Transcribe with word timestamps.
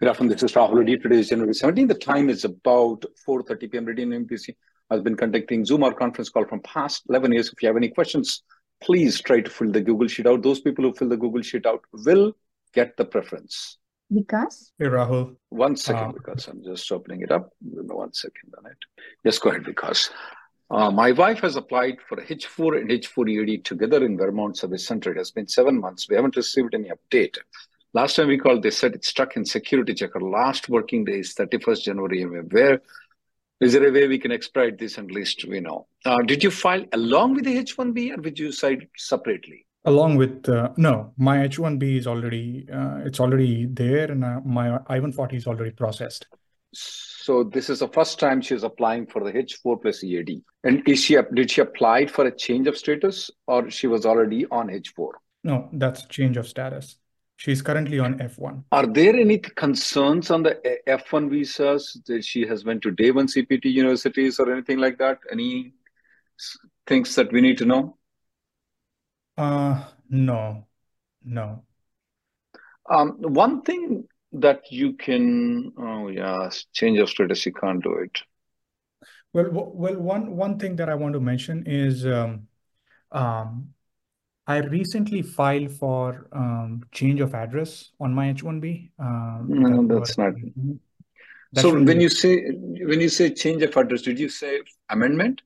Good 0.00 0.08
afternoon. 0.08 0.32
This 0.32 0.42
is 0.44 0.52
Rahul 0.52 0.74
Reddy. 0.74 0.96
Today 0.98 1.18
is 1.18 1.28
January 1.28 1.54
17. 1.54 1.88
The 1.88 1.94
time 1.94 2.28
is 2.30 2.44
about 2.44 3.04
4.30 3.26 3.72
p.m. 3.72 3.84
Reddy 3.84 4.02
and 4.04 4.28
MPC 4.28 4.54
has 4.90 5.02
been 5.02 5.16
conducting 5.16 5.64
Zoom 5.64 5.82
or 5.82 5.92
conference 5.92 6.28
call 6.30 6.44
from 6.46 6.60
past 6.60 7.02
11 7.08 7.32
years. 7.32 7.50
If 7.52 7.62
you 7.62 7.68
have 7.68 7.76
any 7.76 7.88
questions, 7.88 8.42
please 8.80 9.20
try 9.20 9.40
to 9.40 9.50
fill 9.50 9.72
the 9.72 9.80
Google 9.80 10.06
Sheet 10.06 10.26
out. 10.26 10.42
Those 10.42 10.60
people 10.60 10.84
who 10.84 10.94
fill 10.94 11.08
the 11.08 11.16
Google 11.16 11.42
Sheet 11.42 11.66
out 11.66 11.80
will 11.92 12.32
get 12.74 12.96
the 12.96 13.04
preference. 13.04 13.78
Vikas? 14.12 14.70
Hey, 14.78 14.86
Rahul. 14.86 15.36
One 15.50 15.76
second, 15.76 16.10
Uh, 16.10 16.12
because 16.12 16.46
I'm 16.46 16.62
just 16.62 16.90
opening 16.92 17.22
it 17.22 17.32
up. 17.32 17.50
One 17.60 18.12
second 18.12 18.54
on 18.56 18.66
it. 18.66 18.78
Yes, 19.24 19.38
go 19.38 19.50
ahead, 19.50 19.64
because 19.64 20.10
uh, 20.70 20.90
my 20.90 21.12
wife 21.12 21.40
has 21.40 21.56
applied 21.56 21.96
for 22.08 22.18
a 22.20 22.24
H4 22.24 22.80
and 22.80 22.90
H4 22.90 23.28
EAD 23.28 23.64
together 23.64 24.04
in 24.04 24.16
Vermont 24.16 24.56
Service 24.56 24.86
Center. 24.86 25.10
It 25.12 25.18
has 25.18 25.30
been 25.32 25.48
seven 25.48 25.78
months. 25.80 26.08
We 26.08 26.16
haven't 26.16 26.36
received 26.36 26.74
any 26.74 26.90
update. 26.90 27.36
Last 27.94 28.16
time 28.16 28.28
we 28.28 28.38
called, 28.38 28.62
they 28.62 28.70
said 28.70 28.94
it's 28.94 29.08
stuck 29.08 29.36
in 29.36 29.44
security 29.44 29.94
checker. 29.94 30.20
Last 30.20 30.68
working 30.68 31.04
day 31.04 31.20
is 31.20 31.34
31st 31.34 31.82
January. 31.82 32.22
Where 32.22 32.82
is 33.60 33.72
there 33.72 33.88
a 33.88 33.90
way 33.90 34.06
we 34.06 34.18
can 34.18 34.30
expedite 34.30 34.78
this 34.78 34.98
and 34.98 35.10
at 35.10 35.14
least 35.14 35.44
we 35.48 35.60
know? 35.60 35.86
Uh, 36.04 36.18
did 36.26 36.42
you 36.42 36.50
file 36.50 36.84
along 36.92 37.34
with 37.34 37.44
the 37.44 37.56
H1B 37.56 38.16
or 38.16 38.20
did 38.20 38.38
you 38.38 38.52
cite 38.52 38.88
separately? 38.96 39.66
Along 39.84 40.16
with 40.16 40.48
uh, 40.48 40.70
no, 40.76 41.12
my 41.16 41.38
H1B 41.38 41.96
is 41.96 42.06
already 42.06 42.68
uh, 42.70 42.98
it's 43.06 43.20
already 43.20 43.66
there, 43.66 44.10
and 44.10 44.24
uh, 44.24 44.40
my 44.44 44.76
I-140 44.88 45.34
is 45.34 45.46
already 45.46 45.70
processed. 45.70 46.26
So 46.74 47.44
this 47.44 47.70
is 47.70 47.78
the 47.78 47.88
first 47.88 48.18
time 48.18 48.42
she's 48.42 48.64
applying 48.64 49.06
for 49.06 49.24
the 49.24 49.32
H4 49.32 49.80
plus 49.80 50.04
EAD. 50.04 50.42
And 50.64 50.86
is 50.86 51.02
she 51.02 51.16
did 51.34 51.50
she 51.50 51.62
apply 51.62 52.06
for 52.06 52.26
a 52.26 52.36
change 52.36 52.66
of 52.66 52.76
status 52.76 53.30
or 53.46 53.70
she 53.70 53.86
was 53.86 54.04
already 54.04 54.46
on 54.50 54.68
H4? 54.68 55.10
No, 55.44 55.68
that's 55.72 56.04
change 56.06 56.36
of 56.36 56.46
status. 56.46 56.96
She's 57.38 57.62
currently 57.62 58.00
on 58.00 58.18
F1. 58.18 58.64
Are 58.72 58.86
there 58.86 59.14
any 59.14 59.38
concerns 59.38 60.32
on 60.32 60.42
the 60.42 60.58
F1 60.88 61.30
visas 61.30 61.96
that 62.06 62.24
she 62.24 62.44
has 62.44 62.64
went 62.64 62.82
to 62.82 62.90
day 62.90 63.12
one 63.12 63.28
CPT 63.28 63.66
universities 63.66 64.40
or 64.40 64.52
anything 64.52 64.78
like 64.78 64.98
that? 64.98 65.20
Any 65.30 65.72
things 66.84 67.14
that 67.14 67.30
we 67.30 67.40
need 67.40 67.56
to 67.58 67.64
know? 67.64 67.96
Uh, 69.36 69.84
no, 70.10 70.66
no. 71.24 71.62
Um, 72.90 73.18
one 73.20 73.62
thing 73.62 74.08
that 74.32 74.72
you 74.72 74.94
can, 74.94 75.72
oh 75.78 76.08
yeah, 76.08 76.50
change 76.72 76.98
of 76.98 77.08
status, 77.08 77.46
you 77.46 77.52
can't 77.52 77.84
do 77.84 77.98
it. 77.98 78.18
Well, 79.32 79.50
well, 79.52 79.96
one 79.96 80.36
one 80.36 80.58
thing 80.58 80.74
that 80.76 80.88
I 80.88 80.96
want 80.96 81.12
to 81.12 81.20
mention 81.20 81.66
is 81.66 82.04
um, 82.04 82.48
um, 83.12 83.74
I 84.48 84.56
recently 84.58 85.22
filed 85.22 85.70
for 85.70 86.26
um, 86.32 86.82
change 86.90 87.20
of 87.20 87.34
address 87.34 87.92
on 88.00 88.14
my 88.14 88.28
H1B. 88.28 88.90
Um, 88.98 89.46
No, 89.48 89.86
that's 89.86 90.16
not. 90.18 90.34
that 91.52 91.60
So 91.62 91.72
when 91.72 91.84
be 91.84 92.02
you 92.02 92.08
say 92.08 92.50
when 92.90 93.00
you 93.00 93.08
say 93.10 93.32
change 93.34 93.62
of 93.62 93.76
address, 93.76 94.02
did 94.02 94.18
you 94.18 94.28
say 94.28 94.60
amendment? 94.88 95.42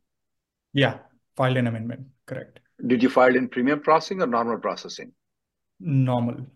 yeah, 0.72 0.98
filed 1.36 1.56
an 1.56 1.66
amendment, 1.66 2.06
correct? 2.26 2.60
Did 2.86 3.02
you 3.02 3.08
file 3.08 3.34
in 3.34 3.48
premium 3.48 3.80
processing 3.80 4.22
or 4.22 4.26
normal 4.26 4.58
processing? 4.58 5.12
Normal. 5.80 6.46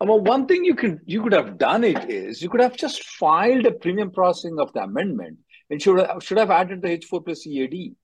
Well, 0.00 0.20
one 0.20 0.46
thing 0.46 0.64
you 0.64 0.74
could 0.74 1.00
you 1.04 1.22
could 1.22 1.32
have 1.32 1.58
done 1.58 1.84
it 1.84 2.08
is 2.10 2.42
you 2.42 2.48
could 2.48 2.60
have 2.60 2.76
just 2.76 3.04
filed 3.04 3.66
a 3.66 3.72
premium 3.72 4.10
processing 4.10 4.58
of 4.58 4.72
the 4.72 4.82
amendment 4.82 5.38
and 5.68 5.80
should 5.80 5.98
have, 5.98 6.22
should 6.22 6.38
have 6.38 6.50
added 6.50 6.80
the 6.82 6.88
H4 6.88 7.24
plus 7.24 7.46
EAD. 7.46 7.94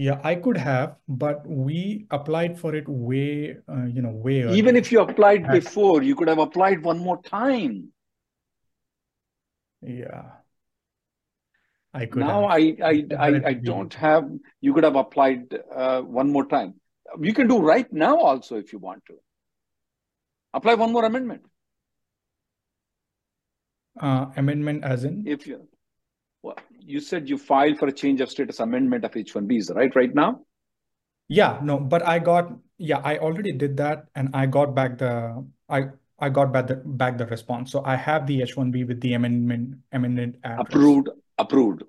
Yeah, 0.00 0.18
I 0.24 0.34
could 0.36 0.56
have, 0.56 0.96
but 1.08 1.46
we 1.46 2.06
applied 2.10 2.58
for 2.58 2.74
it 2.74 2.88
way, 2.88 3.58
uh, 3.68 3.84
you 3.84 4.00
know, 4.00 4.08
way 4.08 4.48
Even 4.56 4.74
if 4.74 4.90
you 4.90 5.02
applied 5.02 5.46
before, 5.52 6.02
you 6.02 6.16
could 6.16 6.28
have 6.28 6.38
applied 6.38 6.82
one 6.82 6.98
more 6.98 7.20
time. 7.20 7.92
Yeah, 9.82 10.40
I 11.92 12.06
could 12.06 12.20
Now 12.20 12.48
have. 12.48 12.50
I 12.50 12.76
I 12.82 12.94
I, 13.18 13.28
I 13.48 13.52
don't 13.52 13.92
have. 13.92 14.24
You 14.62 14.72
could 14.72 14.84
have 14.84 14.96
applied 14.96 15.52
uh, 15.70 16.00
one 16.00 16.32
more 16.32 16.46
time. 16.46 16.80
You 17.20 17.34
can 17.34 17.46
do 17.46 17.58
right 17.58 17.92
now 17.92 18.16
also 18.16 18.56
if 18.56 18.72
you 18.72 18.78
want 18.78 19.04
to. 19.08 19.18
Apply 20.54 20.74
one 20.80 20.92
more 20.92 21.04
amendment 21.04 21.42
uh, 24.00 24.26
amendment 24.36 24.82
as 24.82 25.04
in, 25.04 25.26
if 25.26 25.46
you. 25.46 25.68
You 26.80 27.00
said 27.00 27.28
you 27.28 27.38
filed 27.38 27.78
for 27.78 27.86
a 27.88 27.92
change 27.92 28.20
of 28.20 28.30
status 28.30 28.60
amendment 28.60 29.04
of 29.04 29.12
H1Bs, 29.12 29.74
right? 29.74 29.94
Right 29.94 30.14
now. 30.14 30.40
yeah, 31.28 31.60
no, 31.62 31.78
but 31.78 32.06
I 32.06 32.18
got, 32.18 32.52
yeah, 32.78 32.98
I 33.04 33.18
already 33.18 33.52
did 33.52 33.76
that 33.76 34.06
and 34.14 34.30
I 34.34 34.46
got 34.46 34.74
back 34.74 34.98
the, 34.98 35.44
I, 35.68 35.84
I 36.18 36.28
got 36.28 36.52
back 36.52 36.66
the, 36.66 36.76
back 36.76 37.18
the 37.18 37.26
response. 37.26 37.70
So 37.70 37.84
I 37.84 37.96
have 37.96 38.26
the 38.26 38.40
H1B 38.40 38.86
with 38.88 39.00
the 39.00 39.14
amendment, 39.14 39.78
amended 39.92 40.38
address. 40.42 40.66
Approved. 40.68 41.08
Approved. 41.38 41.82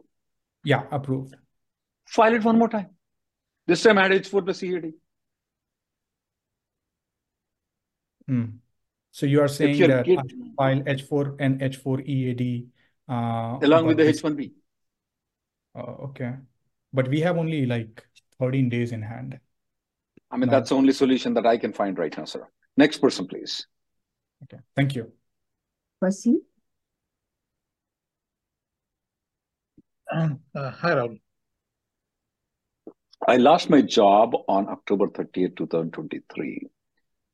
Yeah, 0.64 0.84
approved. 0.92 1.36
File 2.08 2.36
it 2.36 2.44
one 2.44 2.58
more 2.60 2.70
time. 2.70 2.90
This 3.68 3.84
time 3.84 3.98
add 3.98 4.12
H4 4.12 4.44
plus 4.46 4.64
EAD. 4.64 4.94
Mm. 8.30 8.54
So 9.12 9.26
you 9.26 9.42
are 9.42 9.48
saying 9.48 9.80
that 9.80 10.08
I 10.08 10.16
file 10.56 10.82
H4 10.82 11.36
and 11.40 11.60
H4 11.60 12.08
EAD, 12.08 12.68
uh, 13.10 13.60
along 13.62 13.88
with 13.88 13.98
the 13.98 14.04
H1B. 14.04 14.52
Oh, 15.76 16.10
okay. 16.10 16.34
But 16.94 17.08
we 17.08 17.22
have 17.22 17.38
only 17.38 17.66
like 17.66 18.06
13 18.40 18.70
days 18.70 18.92
in 18.92 19.02
hand. 19.02 19.40
I 20.30 20.38
mean, 20.38 20.50
Not, 20.50 20.52
that's 20.52 20.70
the 20.70 20.76
only 20.76 20.94
solution 20.94 21.34
that 21.36 21.46
I 21.46 21.58
can 21.58 21.74
find 21.74 21.98
right 21.98 22.16
now, 22.18 22.26
sir. 22.26 22.48
Next 22.78 22.98
person, 23.00 23.28
please. 23.28 23.68
okay. 24.44 24.62
Thank 24.76 24.96
you. 24.96 25.12
Percy? 26.00 26.40
Um, 30.12 30.40
uh, 30.56 30.72
hi, 30.72 30.92
Rahul. 30.96 31.20
I 33.28 33.38
lost 33.38 33.70
my 33.70 33.82
job 33.82 34.34
on 34.48 34.68
October 34.68 35.08
30th, 35.08 35.56
2023. 35.58 36.68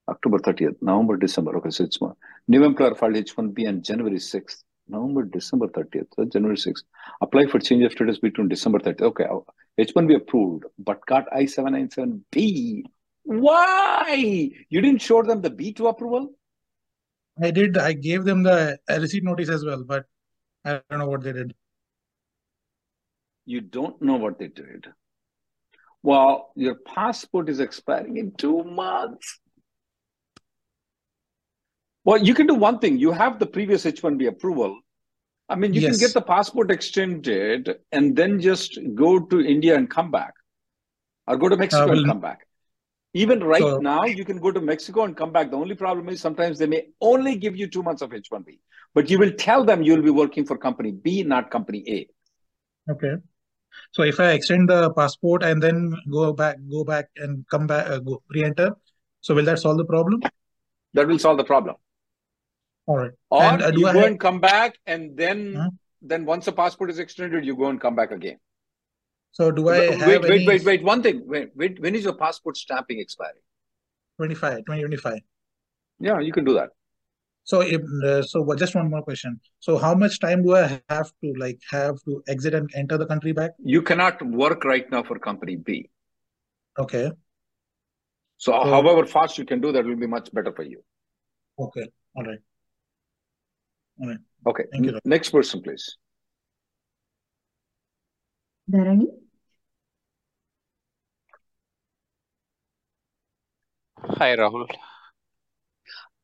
October 0.10 0.38
30th, 0.40 0.76
November, 0.82 1.18
December. 1.18 1.58
Okay, 1.58 1.70
so 1.70 1.84
it's 1.84 2.00
more. 2.02 2.16
New 2.48 2.64
employer 2.64 2.96
filed 2.96 3.16
H1B 3.16 3.68
on 3.68 3.82
January 3.82 4.18
6th. 4.18 4.64
November, 4.90 5.24
December 5.24 5.68
30th, 5.68 6.32
January 6.32 6.58
6th. 6.58 6.84
Apply 7.22 7.46
for 7.48 7.60
change 7.60 7.84
of 7.84 7.92
status 7.92 8.20
between 8.20 8.48
December 8.48 8.80
30th. 8.80 9.02
Okay, 9.02 9.26
uh, 9.26 9.40
H1B 9.80 10.16
approved, 10.16 10.66
but 10.80 11.06
got 11.06 11.26
I-797B. 11.32 12.84
Why? 13.24 14.50
You 14.70 14.82
didn't 14.82 15.02
show 15.02 15.22
them 15.22 15.42
the 15.42 15.52
B2 15.52 15.90
approval? 15.90 16.34
I 17.42 17.52
did. 17.52 17.78
I 17.78 17.94
gave 17.94 18.24
them 18.24 18.44
the 18.44 18.80
uh, 18.90 19.00
receipt 19.00 19.24
notice 19.24 19.50
as 19.50 19.64
well, 19.64 19.84
but 19.84 20.06
I 20.66 20.82
don't 20.90 21.00
know 21.00 21.08
what 21.08 21.22
they 21.22 21.34
did. 21.34 21.54
You 23.46 23.62
don't 23.62 24.02
know 24.02 24.16
what 24.16 24.40
they 24.40 24.48
did. 24.48 24.88
Well, 26.04 26.52
your 26.56 26.76
passport 26.76 27.50
is 27.50 27.60
expiring 27.60 28.18
in 28.18 28.32
two 28.32 28.64
months. 28.64 29.40
Well, 32.08 32.24
you 32.24 32.34
can 32.34 32.48
do 32.48 32.56
one 32.56 32.80
thing. 32.80 32.98
You 32.98 33.12
have 33.12 33.38
the 33.38 33.46
previous 33.46 33.84
H1B 33.84 34.28
approval. 34.28 34.80
I 35.50 35.56
mean, 35.56 35.74
you 35.74 35.82
can 35.82 35.98
get 36.00 36.14
the 36.14 36.22
passport 36.22 36.72
extended 36.72 37.70
and 37.92 38.16
then 38.16 38.40
just 38.40 38.78
go 38.96 39.20
to 39.20 39.40
India 39.54 39.76
and 39.76 39.90
come 39.90 40.10
back, 40.10 40.34
or 41.28 41.36
go 41.36 41.50
to 41.50 41.56
Uh, 41.56 41.64
Mexico 41.64 41.92
and 41.92 42.06
come 42.06 42.22
back. 42.22 42.46
Even 43.14 43.44
right 43.44 43.62
So- 43.62 43.80
now, 43.80 44.06
you 44.06 44.24
can 44.30 44.40
go 44.46 44.52
to 44.58 44.62
Mexico 44.62 45.04
and 45.04 45.18
come 45.18 45.34
back. 45.34 45.52
The 45.52 45.58
only 45.58 45.76
problem 45.76 46.08
is 46.08 46.22
sometimes 46.22 46.58
they 46.60 46.70
may 46.74 46.80
only 47.02 47.34
give 47.36 47.58
you 47.58 47.68
two 47.68 47.84
months 47.84 48.02
of 48.02 48.14
H1B, 48.14 48.54
but 48.94 49.10
you 49.10 49.20
will 49.20 49.34
tell 49.34 49.66
them 49.66 49.84
you'll 49.84 50.06
be 50.08 50.14
working 50.20 50.46
for 50.46 50.58
company 50.58 50.94
B, 51.08 51.24
not 51.24 51.50
company 51.52 51.82
A. 51.96 52.08
Okay. 52.94 53.16
So 53.92 54.04
if 54.04 54.22
I 54.22 54.30
extend 54.32 54.70
the 54.70 54.94
passport 54.94 55.44
and 55.44 55.62
then 55.62 55.94
go 56.10 56.32
back, 56.32 56.56
go 56.70 56.86
back 56.86 57.10
and 57.18 57.44
come 57.50 57.68
back, 57.68 57.90
uh, 57.90 58.00
go 58.00 58.24
re-enter, 58.30 58.70
so 59.20 59.36
will 59.36 59.46
that 59.52 59.60
solve 59.60 59.78
the 59.84 59.86
problem? 59.86 60.22
That 60.94 61.06
will 61.14 61.20
solve 61.20 61.38
the 61.44 61.44
problem. 61.44 61.76
All 62.88 62.98
right. 62.98 63.12
Or 63.30 63.44
And, 63.44 63.62
uh, 63.62 63.72
you 63.74 63.82
go 63.82 63.92
have- 63.94 64.04
and 64.06 64.20
come 64.20 64.40
back, 64.40 64.80
and 64.86 65.16
then 65.16 65.54
Huh? 65.56 65.70
then 66.02 66.26
once 66.26 66.46
the 66.46 66.54
passport 66.54 66.90
is 66.90 67.00
extended, 67.00 67.46
you 67.46 67.56
go 67.56 67.68
and 67.70 67.82
come 67.82 67.96
back 67.96 68.12
again. 68.12 68.40
So 69.32 69.52
do 69.52 69.68
I 69.70 69.80
wait, 69.80 70.00
have 70.00 70.08
wait, 70.08 70.32
any 70.32 70.48
wait, 70.48 70.64
wait. 70.64 70.84
One 70.84 71.04
thing. 71.04 71.28
Wait, 71.28 71.52
wait. 71.56 71.80
When 71.80 71.96
is 71.96 72.04
your 72.04 72.14
passport 72.14 72.58
stamping 72.58 73.00
expiring? 73.00 73.42
25, 74.18 74.66
2025? 74.66 75.20
Yeah, 76.00 76.20
you 76.20 76.32
can 76.32 76.46
do 76.46 76.54
that. 76.54 76.70
So 77.44 77.62
if, 77.62 77.82
uh, 78.04 78.24
so 78.24 78.56
just 78.56 78.76
one 78.76 78.90
more 78.90 79.02
question. 79.02 79.40
So 79.60 79.78
how 79.78 79.94
much 79.96 80.20
time 80.20 80.44
do 80.44 80.56
I 80.56 80.82
have 80.90 81.12
to 81.24 81.34
like 81.38 81.60
have 81.72 82.02
to 82.06 82.24
exit 82.28 82.54
and 82.54 82.70
enter 82.74 82.98
the 82.98 83.06
country 83.06 83.32
back? 83.32 83.52
You 83.60 83.82
cannot 83.82 84.22
work 84.26 84.64
right 84.66 84.90
now 84.92 85.04
for 85.04 85.20
company 85.20 85.56
B. 85.56 85.90
Okay. 86.80 87.12
So, 88.38 88.52
So- 88.52 88.70
however 88.70 89.06
fast 89.06 89.38
you 89.38 89.46
can 89.46 89.62
do 89.62 89.72
that 89.72 89.86
will 89.86 89.96
be 89.96 90.08
much 90.08 90.32
better 90.34 90.52
for 90.54 90.64
you. 90.64 90.84
Okay. 91.60 91.88
All 92.16 92.24
right. 92.24 92.40
Okay. 94.46 94.64
Thank 94.72 94.84
you, 94.84 94.90
n- 94.90 94.94
doctor. 94.96 95.10
Next 95.10 95.30
person, 95.30 95.62
please. 95.62 95.98
Dharani? 98.72 99.08
Hi, 104.00 104.36
Rahul. 104.36 104.68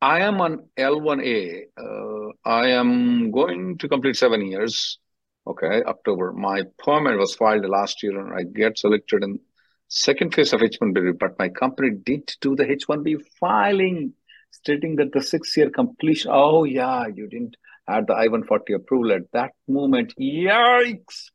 I 0.00 0.20
am 0.20 0.40
on 0.40 0.68
L1A. 0.78 1.62
Uh, 1.76 2.32
I 2.44 2.68
am 2.68 3.30
going 3.30 3.78
to 3.78 3.88
complete 3.88 4.16
seven 4.16 4.46
years. 4.46 4.98
Okay, 5.46 5.82
October. 5.82 6.32
My 6.32 6.62
permit 6.78 7.18
was 7.18 7.34
filed 7.34 7.66
last 7.66 8.02
year, 8.02 8.18
and 8.18 8.32
I 8.34 8.42
get 8.42 8.78
selected 8.78 9.22
in 9.22 9.40
second 9.88 10.34
phase 10.34 10.52
of 10.52 10.60
H1B, 10.60 11.18
but 11.18 11.38
my 11.38 11.48
company 11.48 11.90
didn't 11.90 12.36
do 12.40 12.56
the 12.56 12.64
H1B 12.64 13.22
filing, 13.40 14.12
stating 14.54 14.96
that 14.96 15.12
the 15.12 15.22
six-year 15.22 15.70
completion. 15.70 16.30
Oh 16.32 16.64
yeah, 16.64 17.06
you 17.06 17.28
didn't 17.28 17.56
have 17.86 18.06
the 18.06 18.14
I-140 18.14 18.74
approval 18.76 19.12
at 19.12 19.30
that 19.32 19.52
moment. 19.68 20.14
Yikes! 20.18 21.30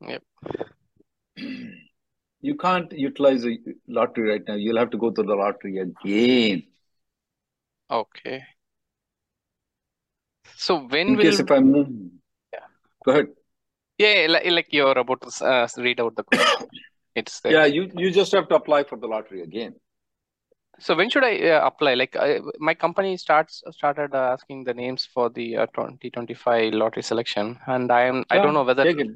Yep. 0.00 0.22
You 2.44 2.54
can't 2.56 2.92
utilize 2.92 3.40
the 3.40 3.58
lottery 3.88 4.28
right 4.28 4.42
now. 4.46 4.54
You'll 4.56 4.76
have 4.76 4.90
to 4.90 4.98
go 4.98 5.10
to 5.10 5.22
the 5.22 5.34
lottery 5.34 5.78
again. 5.78 6.64
Okay. 7.90 8.42
So 10.54 10.80
when 10.86 11.08
In 11.08 11.16
will 11.16 11.22
case 11.22 11.40
if 11.40 11.50
I 11.50 11.60
move. 11.60 11.88
Yeah. 12.52 12.58
Go 13.06 13.12
ahead. 13.12 13.28
yeah 13.96 14.26
like, 14.28 14.44
like 14.50 14.68
you're 14.72 14.98
about 14.98 15.22
to 15.22 15.44
uh, 15.46 15.66
read 15.78 16.00
out 16.00 16.16
the 16.16 16.24
question. 16.24 16.68
It's 17.14 17.40
there. 17.40 17.52
Yeah, 17.52 17.64
you, 17.64 17.90
you 17.96 18.10
just 18.10 18.32
have 18.32 18.48
to 18.48 18.56
apply 18.56 18.82
for 18.84 18.98
the 18.98 19.06
lottery 19.06 19.42
again. 19.42 19.76
So 20.78 20.94
when 20.96 21.08
should 21.08 21.24
I 21.24 21.38
uh, 21.50 21.66
apply? 21.66 21.94
Like 21.94 22.16
I, 22.16 22.40
my 22.58 22.74
company 22.74 23.16
starts 23.16 23.62
started 23.70 24.14
uh, 24.14 24.32
asking 24.32 24.64
the 24.64 24.74
names 24.74 25.06
for 25.06 25.30
the 25.30 25.56
uh, 25.56 25.66
2025 25.66 26.74
lottery 26.74 27.02
selection, 27.02 27.58
and 27.66 27.92
I 27.92 28.02
am 28.02 28.24
I 28.30 28.38
don't 28.38 28.54
know 28.54 28.64
whether, 28.64 28.84
take. 28.84 29.06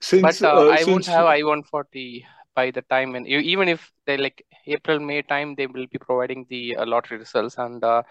Since, 0.00 0.40
but 0.40 0.48
uh, 0.48 0.54
uh, 0.54 0.68
I 0.70 0.84
won't 0.84 1.06
have 1.06 1.26
I-140 1.26 2.24
by 2.54 2.70
the 2.70 2.82
time 2.82 3.14
and 3.14 3.26
even 3.26 3.68
if 3.68 3.92
they 4.06 4.16
like 4.16 4.44
April 4.66 4.98
May 4.98 5.22
time 5.22 5.54
they 5.54 5.66
will 5.66 5.86
be 5.86 5.98
providing 5.98 6.46
the 6.48 6.76
uh, 6.76 6.86
lottery 6.86 7.18
results, 7.18 7.58
and 7.58 7.84
uh, 7.84 8.02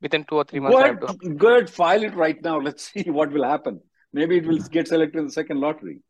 within 0.00 0.24
two 0.24 0.36
or 0.36 0.44
three 0.44 0.60
months 0.60 0.76
go 0.76 0.82
I 0.82 0.86
have 0.88 1.00
to. 1.00 1.34
go 1.34 1.56
ahead, 1.56 1.70
file 1.70 2.04
it 2.04 2.14
right 2.14 2.40
now. 2.42 2.60
Let's 2.60 2.84
see 2.92 3.10
what 3.10 3.32
will 3.32 3.44
happen. 3.44 3.80
Maybe 4.12 4.36
it 4.36 4.46
will 4.46 4.58
get 4.58 4.88
selected 4.88 5.18
in 5.18 5.26
the 5.26 5.32
second 5.32 5.60
lottery. 5.60 6.00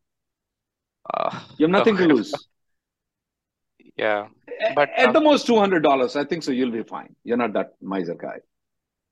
Uh, 1.13 1.41
You 1.59 1.65
have 1.67 1.71
nothing 1.71 1.97
to 1.97 2.07
lose. 2.07 2.33
Yeah, 3.97 4.29
But, 4.75 4.91
At 4.97 5.09
um, 5.09 5.13
the 5.13 5.21
most 5.21 5.47
$200. 5.47 6.17
I 6.17 6.25
think 6.25 6.43
so. 6.43 6.51
You'll 6.51 6.71
be 6.71 6.83
fine. 6.83 7.15
You're 7.25 7.37
not 7.37 7.53
that 7.55 7.75
miser 7.81 8.15
guy. 8.15 8.39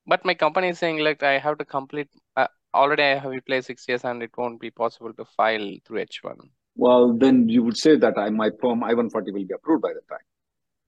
but 0.07 0.25
my 0.25 0.35
company 0.35 0.69
is 0.69 0.79
saying 0.79 0.99
like 0.99 1.23
I 1.23 1.39
have 1.39 1.59
to 1.59 1.65
complete. 1.65 2.09
Uh, 2.37 2.47
already 2.75 3.03
I 3.03 3.19
have 3.19 3.31
replaced 3.31 3.67
six 3.67 3.87
years, 3.89 4.05
and 4.05 4.23
it 4.23 4.31
won't 4.37 4.61
be 4.61 4.71
possible 4.71 5.13
to 5.13 5.25
file 5.25 5.77
through 5.85 6.05
H1. 6.05 6.37
Well, 6.77 7.13
then 7.13 7.49
you 7.49 7.63
would 7.63 7.77
say 7.77 7.97
that 7.97 8.17
I, 8.17 8.31
my 8.31 8.49
perm 8.51 8.83
I-140 8.83 9.13
will 9.33 9.45
be 9.45 9.55
approved 9.55 9.83
by 9.83 9.93
the 9.93 10.01
time. 10.09 10.25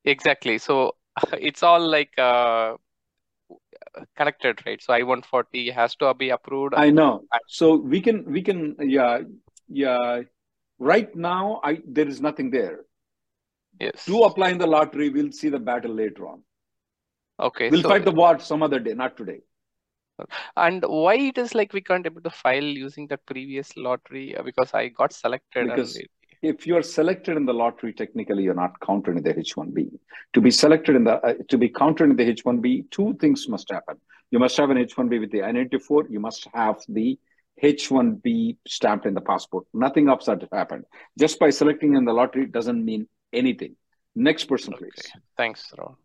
Exactly. 0.04 0.58
So 0.58 0.96
it's 1.34 1.62
all 1.62 1.86
like 1.86 2.18
uh, 2.18 2.76
connected, 4.16 4.64
right? 4.66 4.82
So 4.82 4.92
I-140 4.94 5.72
has 5.74 5.94
to 5.96 6.14
be 6.14 6.30
approved. 6.30 6.74
I 6.74 6.90
know. 6.90 7.24
So 7.48 7.76
we 7.76 8.00
can, 8.00 8.24
we 8.24 8.42
can, 8.42 8.76
yeah, 8.80 9.20
yeah. 9.68 10.22
Right 10.78 11.14
now, 11.14 11.60
I 11.62 11.80
there 11.86 12.08
is 12.08 12.20
nothing 12.20 12.50
there. 12.50 12.80
Yes. 13.80 14.04
Do 14.06 14.22
apply 14.24 14.50
in 14.50 14.58
the 14.58 14.66
lottery. 14.66 15.10
We'll 15.10 15.32
see 15.32 15.48
the 15.48 15.58
battle 15.58 15.92
later 15.94 16.26
on. 16.28 16.42
Okay. 17.40 17.70
We'll 17.70 17.82
so 17.82 17.88
fight 17.88 18.04
the 18.04 18.12
war 18.12 18.38
some 18.38 18.62
other 18.62 18.78
day, 18.78 18.94
not 18.94 19.16
today. 19.16 19.40
and 20.56 20.84
why 20.86 21.14
it 21.16 21.38
is 21.38 21.54
like 21.54 21.72
we 21.72 21.80
can't 21.80 22.06
able 22.06 22.20
to 22.20 22.30
file 22.30 22.62
using 22.62 23.06
that 23.08 23.24
previous 23.26 23.76
lottery 23.76 24.36
Uh, 24.36 24.42
because 24.42 24.72
I 24.74 24.88
got 24.88 25.12
selected 25.12 25.68
Because 25.68 25.96
it- 25.96 26.10
if 26.42 26.66
you're 26.66 26.82
selected 26.82 27.36
in 27.36 27.44
the 27.46 27.54
lottery, 27.54 27.92
technically 27.92 28.42
you're 28.44 28.54
not 28.62 28.78
counted 28.80 29.16
in 29.16 29.22
the 29.22 29.32
H1B. 29.32 29.90
To 30.34 30.40
be 30.40 30.50
selected 30.50 30.96
in 30.96 31.04
the 31.04 31.14
uh, 31.24 31.34
to 31.48 31.56
be 31.58 31.68
counted 31.68 32.10
in 32.10 32.16
the 32.16 32.24
H1B, 32.24 32.90
two 32.90 33.14
things 33.14 33.48
must 33.48 33.70
happen. 33.70 33.96
You 34.30 34.38
must 34.38 34.56
have 34.56 34.70
an 34.70 34.76
H1B 34.76 35.20
with 35.20 35.30
the 35.30 35.42
I-94. 35.44 36.10
You 36.10 36.20
must 36.20 36.48
have 36.52 36.76
the 36.88 37.18
H1B 37.62 38.56
stamped 38.66 39.06
in 39.06 39.14
the 39.14 39.20
passport. 39.20 39.66
Nothing 39.72 40.08
of 40.08 40.24
that 40.24 40.46
happened. 40.52 40.84
Just 41.18 41.38
by 41.38 41.50
selecting 41.50 41.94
in 41.94 42.04
the 42.04 42.12
lottery 42.12 42.46
doesn't 42.46 42.84
mean 42.84 43.08
anything. 43.32 43.76
Next 44.14 44.44
person, 44.44 44.74
please. 44.74 44.92
okay. 44.98 45.20
Thanks, 45.36 45.72
Rahul. 45.76 45.96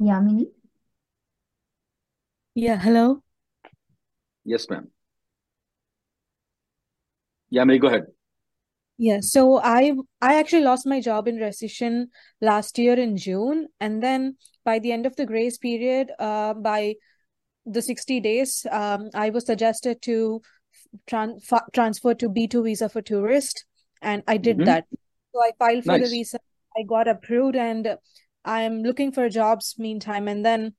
Yamini? 0.00 0.46
Yeah, 2.54 2.78
hello. 2.78 3.22
Yes, 4.44 4.68
ma'am. 4.68 4.88
Yamini, 7.52 7.80
go 7.80 7.88
ahead. 7.88 8.06
Yeah, 8.98 9.18
so 9.20 9.58
I 9.58 9.92
I 10.20 10.38
actually 10.38 10.62
lost 10.62 10.86
my 10.86 11.00
job 11.00 11.26
in 11.26 11.36
recession 11.36 12.08
last 12.40 12.78
year 12.78 12.94
in 12.94 13.16
June, 13.16 13.68
and 13.80 14.02
then 14.02 14.36
by 14.64 14.78
the 14.78 14.92
end 14.92 15.06
of 15.06 15.16
the 15.16 15.26
grace 15.26 15.58
period, 15.58 16.12
uh, 16.18 16.54
by 16.54 16.94
the 17.66 17.82
60 17.82 18.20
days, 18.20 18.66
um, 18.70 19.10
I 19.14 19.30
was 19.30 19.46
suggested 19.46 20.02
to 20.02 20.42
tran 21.06 21.42
fa 21.42 21.62
transfer 21.72 22.14
to 22.14 22.28
B2 22.28 22.64
visa 22.64 22.88
for 22.88 23.02
tourist, 23.02 23.64
and 24.02 24.22
I 24.26 24.36
did 24.36 24.58
Mhm. 24.58 24.64
that. 24.66 24.86
So 25.32 25.42
I 25.42 25.52
filed 25.58 25.84
for 25.84 25.98
the 25.98 26.08
visa, 26.08 26.38
I 26.76 26.82
got 26.82 27.08
approved, 27.08 27.56
and 27.56 27.96
I'm 28.44 28.82
looking 28.82 29.12
for 29.12 29.28
jobs 29.28 29.76
meantime, 29.78 30.28
and 30.28 30.44
then 30.44 30.74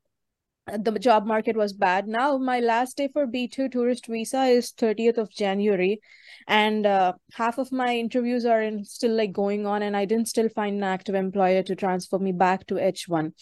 the 0.68 0.92
job 0.92 1.26
market 1.26 1.58
was 1.58 1.74
bad. 1.74 2.08
Now 2.08 2.38
my 2.38 2.60
last 2.60 2.98
day 2.98 3.10
for 3.12 3.28
B2 3.28 3.70
tourist 3.70 4.08
visa 4.08 4.44
is 4.46 4.72
30th 4.72 5.18
of 5.18 5.30
January. 5.30 6.00
And 6.48 6.86
uh, 6.86 7.14
half 7.34 7.58
of 7.58 7.72
my 7.72 7.98
interviews 7.98 8.46
are 8.46 8.62
in 8.62 8.86
still 8.86 9.16
like 9.16 9.34
going 9.34 9.66
on 9.66 9.82
and 9.82 9.96
I 9.96 10.06
didn't 10.06 10.30
still 10.30 10.50
find 10.50 10.78
an 10.78 10.84
active 10.84 11.16
employer 11.16 11.64
to 11.64 11.76
transfer 11.76 12.18
me 12.18 12.32
back 12.32 12.66
to 12.68 12.76
H1. 12.76 13.34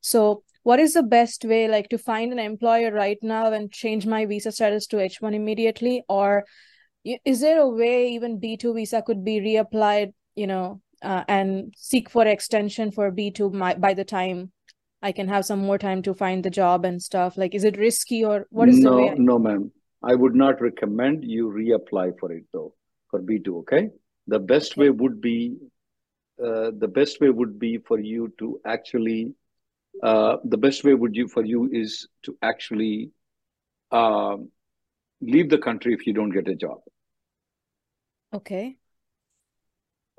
So 0.00 0.42
what 0.62 0.80
is 0.80 0.94
the 0.94 1.02
best 1.02 1.44
way 1.44 1.68
like 1.68 1.88
to 1.90 1.98
find 1.98 2.32
an 2.32 2.38
employer 2.38 2.92
right 2.92 3.18
now 3.22 3.52
and 3.52 3.70
change 3.70 4.06
my 4.06 4.26
visa 4.26 4.52
status 4.52 4.86
to 4.88 4.96
H1 4.96 5.34
immediately? 5.34 6.02
Or 6.08 6.44
is 7.04 7.40
there 7.40 7.60
a 7.60 7.68
way 7.68 8.08
even 8.12 8.40
B2 8.40 8.74
visa 8.74 9.02
could 9.02 9.24
be 9.24 9.40
reapplied, 9.40 10.12
you 10.40 10.46
know, 10.46 10.80
uh, 11.02 11.24
and 11.28 11.74
seek 11.76 12.10
for 12.10 12.26
extension 12.26 12.90
for 12.90 13.10
B2 13.10 13.50
my, 13.50 13.74
by 13.74 13.94
the 13.94 14.04
time 14.04 14.52
I 15.02 15.12
can 15.12 15.28
have 15.28 15.44
some 15.44 15.60
more 15.60 15.78
time 15.78 16.02
to 16.02 16.14
find 16.14 16.44
the 16.44 16.50
job 16.50 16.84
and 16.84 17.02
stuff. 17.02 17.36
Like, 17.36 17.54
is 17.54 17.64
it 17.64 17.78
risky 17.78 18.24
or 18.24 18.46
what 18.50 18.68
is 18.68 18.80
the 18.80 18.90
no, 18.90 18.96
way? 18.98 19.10
I- 19.10 19.16
no, 19.18 19.38
ma'am. 19.38 19.70
I 20.02 20.14
would 20.14 20.34
not 20.34 20.60
recommend 20.60 21.24
you 21.24 21.48
reapply 21.50 22.18
for 22.18 22.32
it 22.32 22.44
though, 22.52 22.74
for 23.10 23.20
B2, 23.20 23.58
okay? 23.58 23.90
The 24.26 24.38
best 24.38 24.76
way 24.76 24.90
would 24.90 25.20
be, 25.20 25.56
uh, 26.42 26.70
the 26.78 26.88
best 26.88 27.20
way 27.20 27.30
would 27.30 27.58
be 27.58 27.78
for 27.78 27.98
you 28.00 28.32
to 28.38 28.60
actually, 28.64 29.34
uh, 30.02 30.36
the 30.44 30.56
best 30.56 30.84
way 30.84 30.94
would 30.94 31.16
you 31.16 31.28
for 31.28 31.44
you 31.44 31.68
is 31.72 32.08
to 32.24 32.36
actually 32.42 33.10
um, 33.92 34.50
leave 35.20 35.50
the 35.50 35.58
country 35.58 35.92
if 35.94 36.06
you 36.06 36.14
don't 36.14 36.30
get 36.30 36.48
a 36.48 36.54
job, 36.54 36.78
Okay. 38.32 38.79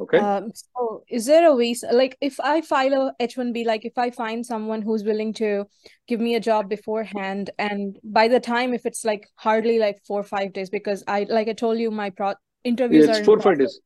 Okay? 0.02 0.18
Um, 0.18 0.52
so 0.54 1.04
is 1.10 1.26
there 1.26 1.46
a 1.48 1.56
way, 1.56 1.76
like 1.92 2.18
if 2.22 2.40
I 2.40 2.62
file 2.62 2.94
a 2.94 3.14
H-1B, 3.20 3.66
like 3.66 3.86
if 3.86 3.98
I 3.98 4.10
find 4.12 4.46
someone 4.46 4.82
who's 4.82 5.04
willing 5.04 5.34
to 5.36 5.66
give 6.08 6.20
me 6.20 6.36
a 6.36 6.40
job 6.40 6.70
beforehand, 6.70 7.50
and 7.60 7.98
by 8.04 8.28
the 8.28 8.40
time 8.40 8.74
if 8.74 8.86
it's 8.86 9.04
like 9.06 9.28
hardly 9.36 9.80
like 9.80 10.02
four 10.08 10.20
or 10.20 10.24
five 10.24 10.54
days, 10.54 10.70
because 10.70 11.04
I 11.08 11.26
like 11.30 11.48
I 11.48 11.54
told 11.54 11.80
you 11.80 11.92
my 11.92 12.10
pro 12.10 12.34
interviews 12.64 13.06
Yeah, 13.08 13.14
are 13.14 13.18
it's 13.18 13.26
four, 13.26 13.40
five 13.40 13.60
days. 13.60 13.80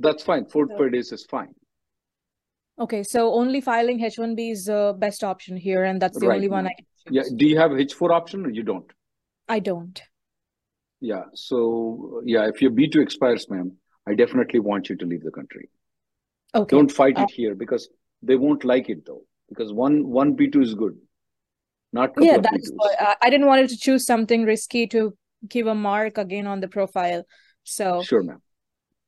That's 0.00 0.22
fine. 0.22 0.46
Four, 0.46 0.68
So- 0.68 0.78
five 0.78 0.92
days 0.92 1.12
is 1.12 1.24
fine. 1.24 1.54
Okay, 2.78 3.02
so 3.02 3.34
only 3.34 3.60
filing 3.60 3.98
H1B 4.00 4.52
is 4.52 4.64
the 4.64 4.94
best 4.98 5.22
option 5.22 5.56
here, 5.56 5.84
and 5.84 6.00
that's 6.00 6.18
the 6.18 6.28
Right 6.28 6.36
only 6.36 6.48
one. 6.48 6.66
I 6.66 6.72
can 6.78 7.14
Yeah. 7.16 7.24
Do 7.36 7.46
you 7.46 7.58
have 7.58 7.72
H4 7.72 8.10
option 8.10 8.46
or 8.46 8.50
you 8.50 8.62
don't? 8.62 8.90
I 9.48 9.58
don't. 9.58 10.00
Yeah. 11.00 11.24
So 11.34 12.22
yeah, 12.24 12.48
if 12.48 12.62
your 12.62 12.70
B2 12.70 13.02
expires, 13.02 13.50
ma'am, 13.50 13.72
I 14.06 14.14
definitely 14.14 14.60
want 14.60 14.88
you 14.88 14.96
to 14.96 15.06
leave 15.06 15.22
the 15.22 15.30
country. 15.30 15.68
Okay. 16.54 16.76
Don't 16.76 16.90
fight 16.90 17.18
Uh, 17.18 17.22
it 17.22 17.30
here 17.30 17.54
because 17.54 17.88
they 18.22 18.36
won't 18.36 18.64
like 18.64 18.88
it 18.88 19.04
though. 19.06 19.22
Because 19.48 19.72
one 19.72 20.08
one 20.08 20.36
B2 20.36 20.62
is 20.62 20.74
good, 20.74 20.96
not 21.92 22.12
yeah, 22.20 22.38
that's 22.38 22.70
B2s. 22.70 22.74
why 22.76 22.94
I, 23.00 23.16
I 23.22 23.30
didn't 23.30 23.46
want 23.46 23.68
to 23.68 23.76
choose 23.76 24.06
something 24.06 24.44
risky 24.44 24.86
to 24.88 25.16
give 25.48 25.66
a 25.66 25.74
mark 25.74 26.18
again 26.18 26.46
on 26.46 26.60
the 26.60 26.68
profile. 26.68 27.24
So 27.64 28.02
Sure, 28.02 28.22
ma'am. 28.22 28.40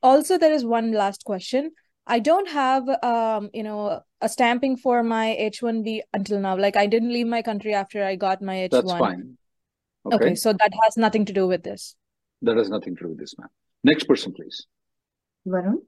also 0.02 0.38
there 0.38 0.52
is 0.52 0.64
one 0.64 0.92
last 0.92 1.24
question. 1.24 1.70
I 2.06 2.18
don't 2.18 2.48
have 2.48 2.88
um, 3.04 3.50
you 3.54 3.62
know, 3.62 4.00
a 4.20 4.28
stamping 4.28 4.76
for 4.76 5.02
my 5.04 5.36
H1B 5.38 6.00
until 6.12 6.40
now. 6.40 6.56
Like 6.56 6.76
I 6.76 6.86
didn't 6.86 7.12
leave 7.12 7.28
my 7.28 7.42
country 7.42 7.74
after 7.74 8.04
I 8.04 8.16
got 8.16 8.42
my 8.42 8.56
H1. 8.56 8.70
That's 8.70 8.92
fine. 8.92 9.38
Okay, 10.06 10.16
Okay. 10.16 10.34
so 10.34 10.52
that 10.52 10.72
has 10.82 10.96
nothing 10.96 11.24
to 11.26 11.32
do 11.32 11.46
with 11.46 11.62
this. 11.62 11.94
That 12.42 12.56
has 12.56 12.68
nothing 12.68 12.96
to 12.96 13.02
do 13.04 13.08
with 13.10 13.18
this, 13.18 13.38
ma'am. 13.38 13.48
Next 13.84 14.04
person, 14.04 14.32
please. 14.32 14.66
Varun, 15.46 15.82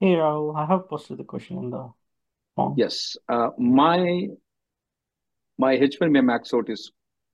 Hey, 0.00 0.14
Rahul, 0.14 0.56
I 0.56 0.66
have 0.66 0.88
posted 0.88 1.18
the 1.18 1.24
question 1.24 1.58
on 1.58 1.70
the 1.70 1.90
form. 2.54 2.74
Yes. 2.76 3.16
Uh, 3.28 3.50
my 3.58 4.28
my 5.58 5.76
H1B 5.76 6.22
max 6.22 6.54
out 6.54 6.70
is 6.70 6.92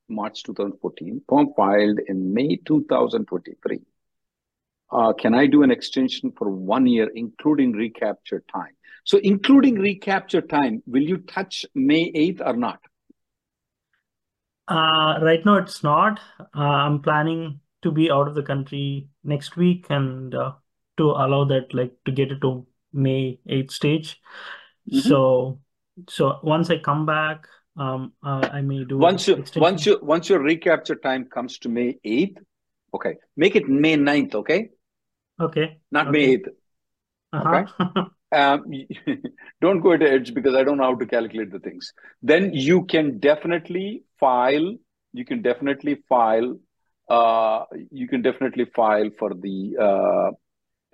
March 0.08 0.44
2014. 0.44 1.20
Form 1.28 1.48
filed 1.56 2.00
in 2.06 2.32
May 2.32 2.56
2023. 2.56 3.80
Uh, 4.90 5.12
can 5.12 5.34
I 5.34 5.46
do 5.46 5.62
an 5.62 5.70
extension 5.70 6.32
for 6.38 6.48
one 6.48 6.86
year, 6.86 7.10
including 7.14 7.72
recapture 7.72 8.42
time? 8.50 8.76
So, 9.04 9.18
including 9.18 9.74
recapture 9.74 10.40
time, 10.40 10.82
will 10.86 11.02
you 11.02 11.18
touch 11.18 11.66
May 11.74 12.10
8th 12.12 12.40
or 12.46 12.56
not? 12.56 12.80
Uh, 14.66 15.18
right 15.20 15.44
now 15.44 15.56
it's 15.56 15.82
not. 15.82 16.18
Uh, 16.40 16.60
I'm 16.60 17.02
planning 17.02 17.60
to 17.82 17.90
be 17.90 18.10
out 18.10 18.28
of 18.28 18.34
the 18.34 18.42
country 18.42 19.08
next 19.24 19.56
week 19.56 19.86
and 19.90 20.34
uh, 20.34 20.52
to 20.96 21.04
allow 21.04 21.44
that 21.44 21.74
like 21.74 21.92
to 22.04 22.12
get 22.12 22.30
it 22.30 22.40
to 22.42 22.66
May 22.92 23.38
8th 23.48 23.70
stage. 23.72 24.20
Mhm. 24.90 25.00
So 25.02 25.60
so 26.08 26.38
once 26.42 26.70
I 26.70 26.78
come 26.78 27.06
back, 27.06 27.46
um, 27.76 28.12
uh, 28.22 28.48
I 28.52 28.60
may 28.60 28.84
do 28.84 28.98
Once 28.98 29.28
you 29.28 29.36
extension. 29.36 29.62
once 29.62 29.86
you 29.86 29.98
once 30.02 30.28
your 30.28 30.40
recapture 30.40 30.96
time 30.96 31.24
comes 31.26 31.58
to 31.60 31.68
May 31.68 31.98
8th, 32.04 32.38
okay, 32.94 33.14
make 33.36 33.56
it 33.56 33.68
May 33.68 33.96
9th, 33.96 34.34
okay, 34.34 34.70
Okay. 35.40 35.78
not 35.90 36.10
May 36.10 36.24
Okay. 36.24 36.34
8th. 36.34 36.48
Uh-huh. 37.32 38.04
Um, 38.32 38.64
don't 39.60 39.80
go 39.80 39.96
to 39.96 40.10
edge 40.10 40.34
because 40.34 40.56
I 40.56 40.64
don't 40.64 40.78
know 40.78 40.84
how 40.84 40.96
to 40.96 41.06
calculate 41.06 41.52
the 41.52 41.60
things. 41.60 41.92
Then 42.20 42.52
you 42.52 42.84
can 42.84 43.20
definitely 43.20 44.02
file. 44.18 44.74
You 45.12 45.24
can 45.24 45.40
definitely 45.40 46.02
file. 46.08 46.58
Uh, 47.08 47.64
you 47.90 48.08
can 48.08 48.22
definitely 48.22 48.64
file 48.64 49.10
for 49.18 49.34
the 49.34 49.76
uh, 49.78 50.30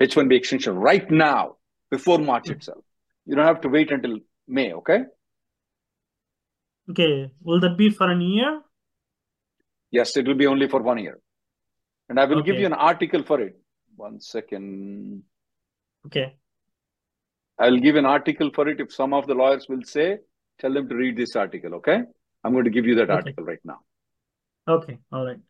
H1B 0.00 0.33
extension 0.37 0.75
right 0.76 1.09
now 1.11 1.57
before 1.90 2.19
March 2.19 2.47
Mm. 2.47 2.57
itself. 2.57 2.85
You 3.26 3.37
don't 3.37 3.47
have 3.47 3.61
to 3.62 3.69
wait 3.69 3.93
until 3.93 4.19
May. 4.49 4.73
Okay? 4.73 5.05
Okay. 6.90 7.31
Will 7.43 7.61
that 7.61 7.76
be 7.76 7.90
for 7.90 8.11
a 8.11 8.19
year? 8.19 8.61
Yes, 9.93 10.17
it 10.17 10.26
will 10.26 10.35
be 10.35 10.47
only 10.47 10.69
for 10.69 10.81
one 10.83 10.99
year, 10.99 11.19
and 12.09 12.19
I 12.19 12.25
will 12.25 12.43
give 12.43 12.59
you 12.59 12.67
an 12.67 12.73
article 12.73 13.23
for 13.25 13.40
it. 13.40 13.57
One 13.97 14.21
second. 14.21 15.23
Okay. 16.07 16.35
I'll 17.59 17.76
give 17.76 17.97
an 17.97 18.07
article 18.07 18.50
for 18.55 18.69
it. 18.69 18.81
If 18.81 18.93
some 18.93 19.12
of 19.12 19.26
the 19.26 19.35
lawyers 19.35 19.67
will 19.69 19.83
say, 19.83 20.19
tell 20.59 20.73
them 20.73 20.88
to 20.88 20.95
read 20.95 21.17
this 21.17 21.37
article. 21.37 21.75
Okay? 21.75 22.00
I'm 22.43 22.52
going 22.52 22.64
to 22.64 22.71
give 22.71 22.87
you 22.87 22.95
that 22.97 23.11
Okay. 23.11 23.12
article 23.12 23.45
right 23.45 23.59
now. 23.64 23.81
Okay. 24.67 24.99
All 25.12 25.26
right. 25.26 25.40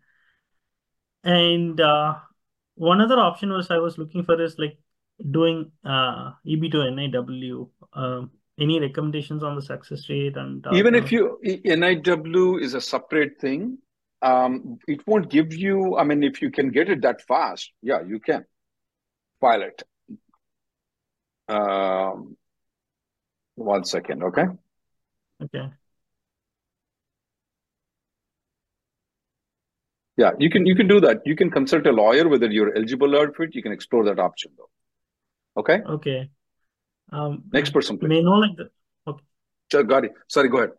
And 1.24 1.80
uh, 1.80 2.14
one 2.74 3.00
other 3.00 3.18
option 3.18 3.50
was 3.50 3.70
I 3.70 3.78
was 3.78 3.98
looking 3.98 4.24
for 4.24 4.40
is 4.40 4.58
like 4.58 4.78
doing 5.30 5.70
uh, 5.84 6.32
EB-2 6.46 6.72
NIW. 6.72 7.68
Um, 7.92 8.30
any 8.58 8.78
recommendations 8.78 9.42
on 9.42 9.56
the 9.56 9.62
success 9.62 10.08
rate 10.08 10.36
and 10.36 10.66
uh, 10.66 10.74
Even 10.74 10.94
if 10.94 11.10
you 11.10 11.38
NIW 11.44 12.62
is 12.62 12.74
a 12.74 12.80
separate 12.80 13.40
thing, 13.40 13.78
um, 14.22 14.78
it 14.86 15.06
won't 15.06 15.30
give 15.30 15.54
you. 15.54 15.96
I 15.96 16.04
mean, 16.04 16.22
if 16.22 16.42
you 16.42 16.50
can 16.50 16.70
get 16.70 16.90
it 16.90 17.00
that 17.02 17.22
fast, 17.22 17.72
yeah, 17.82 18.02
you 18.06 18.20
can 18.20 18.44
file 19.40 19.62
it. 19.62 19.82
Um, 21.48 22.36
one 23.54 23.84
second, 23.84 24.22
okay? 24.22 24.44
okay. 25.42 25.70
Yeah, 30.20 30.32
you 30.38 30.50
can 30.54 30.66
you 30.66 30.74
can 30.78 30.88
do 30.88 31.00
that. 31.00 31.22
You 31.24 31.34
can 31.40 31.50
consult 31.50 31.86
a 31.86 31.92
lawyer 31.98 32.28
whether 32.28 32.48
you're 32.54 32.72
eligible 32.76 33.12
for 33.34 33.44
it. 33.44 33.54
You 33.54 33.62
can 33.66 33.72
explore 33.72 34.04
that 34.08 34.18
option 34.18 34.52
though. 34.58 34.70
Okay. 35.60 35.78
Okay. 35.96 36.18
Um, 37.10 37.44
Next 37.52 37.70
person, 37.76 37.98
please. 37.98 38.08
may 38.08 38.22
know 38.22 38.36
like 38.44 38.56
the 38.58 38.66
okay. 39.12 39.24
Sure, 39.72 39.82
got 39.92 40.04
it. 40.04 40.12
Sorry, 40.28 40.50
go 40.50 40.58
ahead. 40.58 40.72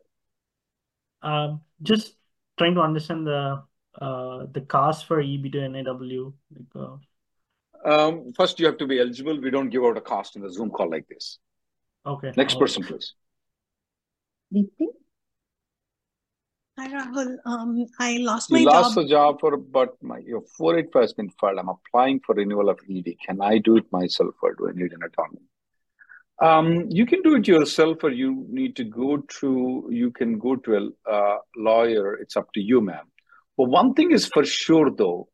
Um, 1.24 1.62
just 1.82 2.16
trying 2.60 2.76
to 2.76 2.82
understand 2.82 3.26
the 3.32 3.64
uh 4.00 4.46
the 4.58 4.62
cost 4.76 5.08
for 5.08 5.20
EB-2 5.20 5.56
NIW. 5.74 6.22
Like, 6.58 6.76
uh, 6.86 6.98
Um, 7.94 8.34
first, 8.38 8.60
you 8.60 8.68
have 8.68 8.78
to 8.84 8.88
be 8.94 9.00
eligible. 9.00 9.42
We 9.42 9.50
don't 9.58 9.70
give 9.76 9.84
out 9.90 9.98
a 9.98 10.06
cost 10.14 10.36
in 10.36 10.44
the 10.44 10.52
Zoom 10.60 10.70
call 10.70 10.90
like 10.98 11.08
this. 11.14 11.40
okay. 12.06 12.32
Next 12.38 12.54
all 12.56 12.62
right. 12.62 12.64
person, 12.66 12.84
please. 12.84 13.14
Deepti, 14.54 14.88
Hi, 16.82 16.88
Rahul. 16.88 17.38
Um, 17.46 17.86
I 18.00 18.18
lost 18.18 18.50
my 18.50 18.58
You 18.58 18.66
my 18.66 18.72
lost 18.72 18.96
job. 18.96 19.04
the 19.04 19.10
job 19.10 19.40
for, 19.40 19.56
but 19.56 20.02
my 20.02 20.18
your 20.18 20.42
485 20.58 21.02
has 21.02 21.14
been 21.14 21.30
filed. 21.40 21.60
I'm 21.60 21.70
applying 21.70 22.22
for 22.26 22.34
renewal 22.34 22.70
of 22.70 22.80
EAD. 22.88 23.18
Can 23.24 23.40
I 23.40 23.60
do 23.60 23.78
it 23.78 23.86
myself 23.92 24.34
or 24.42 24.56
do 24.56 24.68
I 24.68 24.72
need 24.72 24.92
an 24.92 25.04
attorney? 25.04 25.44
Um, 26.42 26.88
you 26.90 27.06
can 27.06 27.22
do 27.22 27.36
it 27.36 27.48
yourself, 27.48 28.04
or 28.04 28.10
you 28.10 28.48
need 28.50 28.76
to 28.78 28.84
go 28.84 29.18
to. 29.18 29.88
You 29.92 30.10
can 30.10 30.40
go 30.40 30.56
to 30.56 30.76
a 31.08 31.12
uh, 31.12 31.38
lawyer. 31.56 32.16
It's 32.16 32.36
up 32.36 32.52
to 32.54 32.60
you, 32.60 32.82
ma'am. 32.82 33.06
But 33.58 33.66
one 33.66 33.94
thing 33.94 34.12
is 34.12 34.26
for 34.26 34.44
sure, 34.44 34.90
though, 34.90 35.28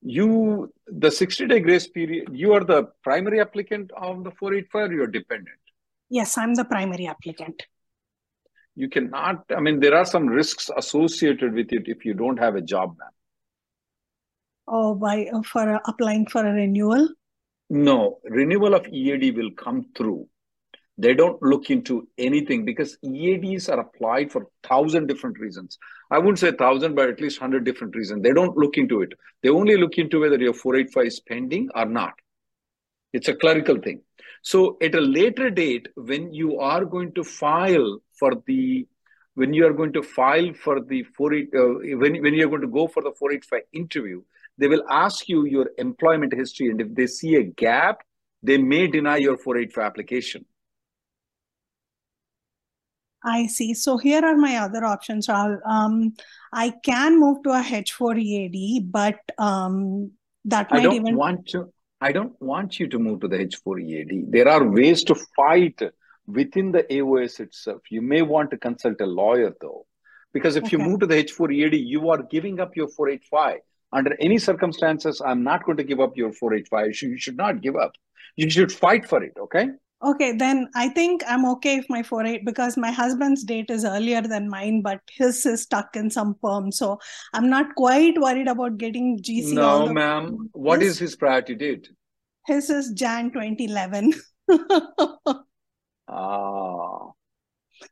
you 0.00 0.72
the 0.86 1.10
60 1.10 1.46
day 1.48 1.60
grace 1.60 1.88
period. 1.88 2.30
You 2.32 2.54
are 2.54 2.64
the 2.64 2.84
primary 3.04 3.42
applicant 3.42 3.90
of 3.94 4.24
the 4.24 4.30
485. 4.30 4.90
Or 4.90 4.94
you're 4.94 5.06
dependent. 5.08 5.58
Yes, 6.08 6.38
I'm 6.38 6.54
the 6.54 6.64
primary 6.64 7.06
applicant. 7.06 7.66
You 8.76 8.90
cannot. 8.90 9.44
I 9.56 9.60
mean, 9.60 9.80
there 9.80 9.96
are 9.96 10.04
some 10.04 10.26
risks 10.26 10.70
associated 10.76 11.54
with 11.54 11.72
it 11.72 11.84
if 11.86 12.04
you 12.04 12.12
don't 12.12 12.38
have 12.38 12.56
a 12.56 12.60
job, 12.60 12.96
ma'am. 12.98 13.10
Oh, 14.68 14.94
by 14.94 15.28
uh, 15.32 15.42
for 15.42 15.76
uh, 15.76 15.78
applying 15.86 16.26
for 16.26 16.46
a 16.46 16.52
renewal. 16.52 17.08
No, 17.70 18.18
renewal 18.24 18.74
of 18.74 18.86
EAD 18.86 19.34
will 19.34 19.50
come 19.52 19.86
through. 19.96 20.28
They 20.98 21.14
don't 21.14 21.42
look 21.42 21.70
into 21.70 22.08
anything 22.18 22.64
because 22.64 22.96
EADs 23.02 23.68
are 23.68 23.80
applied 23.80 24.30
for 24.30 24.48
thousand 24.62 25.06
different 25.06 25.38
reasons. 25.38 25.78
I 26.10 26.18
wouldn't 26.18 26.38
say 26.38 26.52
thousand, 26.52 26.94
but 26.94 27.08
at 27.08 27.20
least 27.20 27.38
hundred 27.38 27.64
different 27.64 27.96
reasons. 27.96 28.22
They 28.22 28.32
don't 28.32 28.56
look 28.56 28.76
into 28.76 29.02
it. 29.02 29.12
They 29.42 29.48
only 29.48 29.76
look 29.76 29.98
into 29.98 30.20
whether 30.20 30.38
your 30.38 30.54
485 30.54 31.06
is 31.06 31.20
pending 31.20 31.70
or 31.74 31.86
not. 31.86 32.14
It's 33.12 33.28
a 33.28 33.34
clerical 33.34 33.78
thing. 33.78 34.02
So 34.46 34.76
at 34.80 34.94
a 34.94 35.00
later 35.00 35.50
date, 35.50 35.88
when 35.96 36.32
you 36.32 36.60
are 36.60 36.84
going 36.84 37.12
to 37.14 37.24
file 37.24 37.98
for 38.12 38.30
the 38.46 38.86
when 39.34 39.52
you 39.52 39.66
are 39.66 39.72
going 39.72 39.92
to 39.94 40.02
file 40.04 40.52
for 40.54 40.80
the 40.80 41.02
48 41.02 41.48
uh, 41.52 41.98
when, 42.02 42.22
when 42.22 42.32
you're 42.32 42.48
going 42.48 42.60
to 42.60 42.68
go 42.68 42.86
for 42.86 43.02
the 43.02 43.10
485 43.18 43.62
interview, 43.72 44.22
they 44.56 44.68
will 44.68 44.84
ask 44.88 45.28
you 45.28 45.46
your 45.46 45.70
employment 45.78 46.32
history. 46.32 46.68
And 46.68 46.80
if 46.80 46.94
they 46.94 47.08
see 47.08 47.34
a 47.34 47.42
gap, 47.42 48.02
they 48.40 48.56
may 48.56 48.86
deny 48.86 49.16
your 49.16 49.36
485 49.36 49.84
application. 49.84 50.44
I 53.24 53.48
see. 53.48 53.74
So 53.74 53.98
here 53.98 54.24
are 54.24 54.36
my 54.36 54.58
other 54.58 54.84
options, 54.84 55.26
Rahul. 55.26 55.58
Um, 55.66 56.14
I 56.52 56.70
can 56.84 57.18
move 57.18 57.42
to 57.42 57.50
a 57.50 57.62
H4 57.62 58.16
EAD, 58.16 58.92
but 58.92 59.18
um, 59.38 60.12
that 60.44 60.68
I 60.70 60.76
might 60.76 60.82
don't 60.84 60.94
even 60.94 61.16
want 61.16 61.48
to. 61.48 61.72
I 62.00 62.12
don't 62.12 62.40
want 62.42 62.78
you 62.78 62.88
to 62.88 62.98
move 62.98 63.20
to 63.20 63.28
the 63.28 63.38
H4 63.38 63.82
EAD. 63.82 64.30
There 64.30 64.48
are 64.48 64.62
ways 64.62 65.02
to 65.04 65.14
fight 65.14 65.80
within 66.26 66.72
the 66.72 66.82
AOS 66.84 67.40
itself. 67.40 67.82
You 67.90 68.02
may 68.02 68.22
want 68.22 68.50
to 68.50 68.58
consult 68.58 69.00
a 69.00 69.06
lawyer 69.06 69.54
though, 69.60 69.86
because 70.32 70.56
if 70.56 70.72
you 70.72 70.78
move 70.78 71.00
to 71.00 71.06
the 71.06 71.14
H4 71.14 71.54
EAD, 71.54 71.74
you 71.74 72.10
are 72.10 72.22
giving 72.22 72.60
up 72.60 72.76
your 72.76 72.88
485. 72.88 73.60
Under 73.92 74.16
any 74.20 74.36
circumstances, 74.38 75.22
I'm 75.24 75.42
not 75.42 75.64
going 75.64 75.78
to 75.78 75.84
give 75.84 76.00
up 76.00 76.16
your 76.16 76.32
485. 76.32 76.86
You 76.86 76.92
should, 76.92 77.08
you 77.10 77.18
should 77.18 77.36
not 77.36 77.62
give 77.62 77.76
up. 77.76 77.92
You 78.34 78.50
should 78.50 78.72
fight 78.72 79.08
for 79.08 79.22
it. 79.22 79.32
Okay. 79.38 79.68
Okay, 80.02 80.32
then 80.32 80.68
I 80.74 80.90
think 80.90 81.22
I'm 81.26 81.46
okay 81.46 81.76
if 81.76 81.86
my 81.88 82.02
48 82.02 82.44
because 82.44 82.76
my 82.76 82.90
husband's 82.90 83.44
date 83.44 83.70
is 83.70 83.84
earlier 83.84 84.20
than 84.20 84.48
mine, 84.48 84.82
but 84.82 85.00
his 85.10 85.46
is 85.46 85.62
stuck 85.62 85.96
in 85.96 86.10
some 86.10 86.34
perm. 86.42 86.70
So 86.70 86.98
I'm 87.32 87.48
not 87.48 87.74
quite 87.76 88.20
worried 88.20 88.46
about 88.46 88.76
getting 88.76 89.18
GC 89.22 89.54
No, 89.54 89.90
ma'am. 89.92 90.50
What 90.52 90.82
His- 90.82 90.92
is 90.92 90.98
his 90.98 91.16
priority 91.16 91.54
date? 91.54 91.88
His 92.46 92.68
is 92.70 92.92
Jan 92.92 93.30
2011. 93.32 94.12
Ah, 96.08 97.10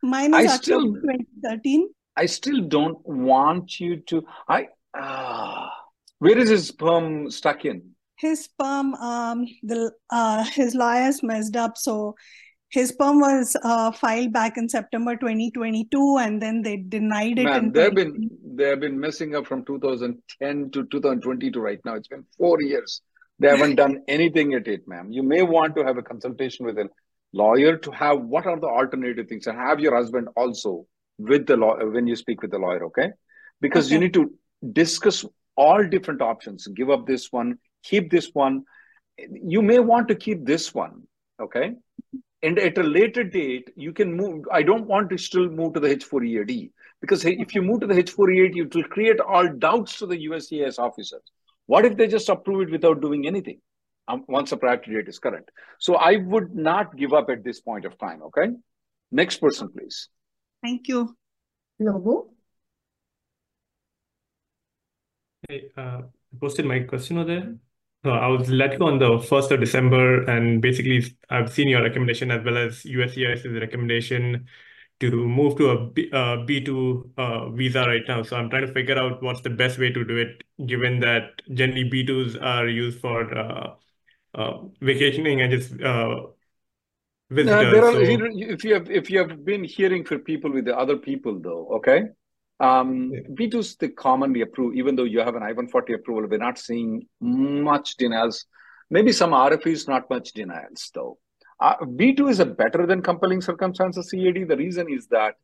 Mine 0.02 0.34
I 0.34 0.42
is 0.42 0.52
still, 0.52 0.82
2013. 0.82 1.88
I 2.16 2.26
still 2.26 2.60
don't 2.60 3.04
want 3.04 3.80
you 3.80 3.96
to. 4.02 4.24
I 4.48 4.68
ah, 4.94 5.72
where 6.20 6.38
is 6.38 6.48
his 6.48 6.70
perm 6.70 7.30
stuck 7.30 7.64
in? 7.64 7.93
His 8.16 8.48
perm, 8.58 8.94
um, 8.94 9.46
the 9.62 9.92
uh, 10.10 10.44
his 10.44 10.74
lawyers 10.74 11.22
messed 11.22 11.56
up, 11.56 11.76
so 11.76 12.14
his 12.74 12.92
perm 12.92 13.20
was 13.20 13.56
uh, 13.62 13.92
filed 13.92 14.32
back 14.32 14.56
in 14.56 14.68
September 14.68 15.16
2022, 15.16 16.18
and 16.18 16.42
then 16.42 16.62
they 16.62 16.76
denied 16.76 17.38
it 17.38 17.44
Man, 17.44 17.72
they've 17.72 17.94
been 17.94 18.30
they've 18.56 18.80
been 18.80 18.98
messing 18.98 19.36
up 19.36 19.46
from 19.46 19.64
2010 19.64 20.70
to 20.70 20.84
2022 20.86 21.60
right 21.60 21.78
now. 21.84 21.94
It's 21.94 22.08
been 22.08 22.24
four 22.36 22.60
years. 22.60 23.00
They 23.38 23.48
haven't 23.48 23.76
done 23.84 24.02
anything 24.08 24.54
at 24.54 24.66
it, 24.66 24.88
ma'am. 24.88 25.12
You 25.12 25.22
may 25.22 25.42
want 25.42 25.76
to 25.76 25.84
have 25.84 25.98
a 25.98 26.02
consultation 26.02 26.66
with 26.66 26.78
a 26.78 26.88
lawyer 27.32 27.76
to 27.76 27.90
have 27.92 28.20
what 28.20 28.46
are 28.46 28.58
the 28.58 28.66
alternative 28.66 29.28
things, 29.28 29.46
and 29.46 29.58
have 29.58 29.78
your 29.78 29.94
husband 29.94 30.28
also 30.36 30.86
with 31.18 31.46
the 31.46 31.56
law 31.56 31.76
when 31.84 32.06
you 32.06 32.16
speak 32.16 32.42
with 32.42 32.50
the 32.50 32.58
lawyer, 32.58 32.84
okay? 32.86 33.10
Because 33.60 33.90
you 33.90 33.98
need 33.98 34.14
to 34.14 34.32
discuss 34.72 35.24
all 35.56 35.86
different 35.86 36.20
options. 36.20 36.66
Give 36.66 36.90
up 36.90 37.06
this 37.06 37.30
one, 37.30 37.58
keep 37.84 38.10
this 38.10 38.30
one. 38.32 38.64
You 39.18 39.62
may 39.62 39.78
want 39.78 40.08
to 40.08 40.14
keep 40.14 40.44
this 40.44 40.74
one, 40.74 41.02
okay? 41.40 41.74
And 42.42 42.58
at 42.58 42.76
a 42.78 42.82
later 42.82 43.22
date, 43.22 43.70
you 43.76 43.92
can 43.92 44.14
move. 44.16 44.44
I 44.52 44.62
don't 44.62 44.86
want 44.86 45.10
to 45.10 45.18
still 45.18 45.48
move 45.48 45.74
to 45.74 45.80
the 45.80 45.96
H4EAD 45.96 46.72
because 47.00 47.24
if 47.24 47.54
you 47.54 47.62
move 47.62 47.80
to 47.80 47.86
the 47.86 47.94
H4EAD, 47.94 48.56
it 48.56 48.74
will 48.74 48.84
create 48.84 49.20
all 49.20 49.48
doubts 49.48 49.98
to 49.98 50.06
the 50.06 50.26
USCIS 50.26 50.78
officers. 50.78 51.22
What 51.66 51.84
if 51.84 51.96
they 51.96 52.06
just 52.06 52.28
approve 52.28 52.68
it 52.68 52.72
without 52.72 53.00
doing 53.00 53.26
anything 53.26 53.60
um, 54.08 54.24
once 54.28 54.50
the 54.50 54.56
priority 54.56 54.92
date 54.92 55.08
is 55.08 55.18
current? 55.18 55.48
So 55.78 55.94
I 55.94 56.16
would 56.16 56.54
not 56.54 56.96
give 56.96 57.12
up 57.12 57.30
at 57.30 57.44
this 57.44 57.60
point 57.60 57.84
of 57.84 57.96
time, 57.98 58.22
okay? 58.24 58.48
Next 59.10 59.38
person, 59.38 59.70
please. 59.70 60.08
Thank 60.62 60.88
you. 60.88 61.16
Logo. 61.78 62.30
Hey, 65.48 65.70
uh, 65.76 66.02
I 66.34 66.38
posted 66.40 66.64
my 66.64 66.80
question 66.80 67.18
over 67.18 67.26
there. 67.26 67.54
So 68.04 68.10
I 68.10 68.26
was 68.28 68.50
let 68.50 68.78
go 68.78 68.86
on 68.88 68.98
the 68.98 69.18
1st 69.18 69.50
of 69.52 69.60
December, 69.60 70.24
and 70.24 70.60
basically, 70.60 71.02
I've 71.30 71.50
seen 71.50 71.68
your 71.68 71.82
recommendation 71.82 72.30
as 72.30 72.44
well 72.44 72.58
as 72.58 72.84
USCIS's 72.84 73.58
recommendation 73.60 74.46
to 75.00 75.10
move 75.10 75.56
to 75.58 75.70
a 75.70 75.86
B, 75.90 76.10
uh, 76.12 76.44
B2 76.44 77.10
uh, 77.16 77.48
visa 77.50 77.80
right 77.80 78.02
now. 78.06 78.22
So 78.22 78.36
I'm 78.36 78.50
trying 78.50 78.66
to 78.66 78.72
figure 78.72 78.98
out 78.98 79.22
what's 79.22 79.40
the 79.40 79.50
best 79.50 79.78
way 79.78 79.90
to 79.90 80.04
do 80.04 80.18
it, 80.18 80.44
given 80.66 81.00
that 81.00 81.40
generally 81.54 81.84
B2s 81.84 82.36
are 82.36 82.68
used 82.68 83.00
for 83.00 83.36
uh, 83.36 83.74
uh, 84.34 84.58
vacationing 84.82 85.40
and 85.40 85.50
just 85.52 85.80
uh, 85.80 86.26
Uh, 87.46 87.62
visitors. 87.62 87.84
are 87.84 87.92
So 87.92 88.00
if 88.00 88.64
you 88.64 88.74
have 88.74 88.90
if 88.90 89.10
you 89.10 89.18
have 89.18 89.44
been 89.44 89.64
hearing 89.64 90.04
for 90.04 90.18
people 90.18 90.50
with 90.52 90.64
the 90.64 90.76
other 90.76 90.96
people 90.96 91.38
though, 91.40 91.68
okay? 91.76 92.04
Um, 92.64 93.12
yeah. 93.12 93.20
B2s 93.38 93.78
they 93.78 93.88
commonly 93.88 94.40
approve, 94.40 94.74
even 94.74 94.96
though 94.96 95.04
you 95.04 95.20
have 95.20 95.34
an 95.34 95.42
I-140 95.42 95.94
approval, 95.94 96.28
we're 96.28 96.38
not 96.38 96.58
seeing 96.58 97.06
much 97.20 97.96
denials. 97.96 98.46
Maybe 98.90 99.12
some 99.12 99.30
RFEs, 99.30 99.88
not 99.88 100.08
much 100.08 100.32
denials 100.32 100.90
though. 100.94 101.18
Uh, 101.60 101.76
B2 101.78 102.30
is 102.30 102.40
a 102.40 102.46
better 102.46 102.86
than 102.86 103.02
compelling 103.02 103.40
circumstances 103.40 104.12
EAD. 104.12 104.48
The 104.48 104.56
reason 104.56 104.86
is 104.90 105.06
that 105.08 105.34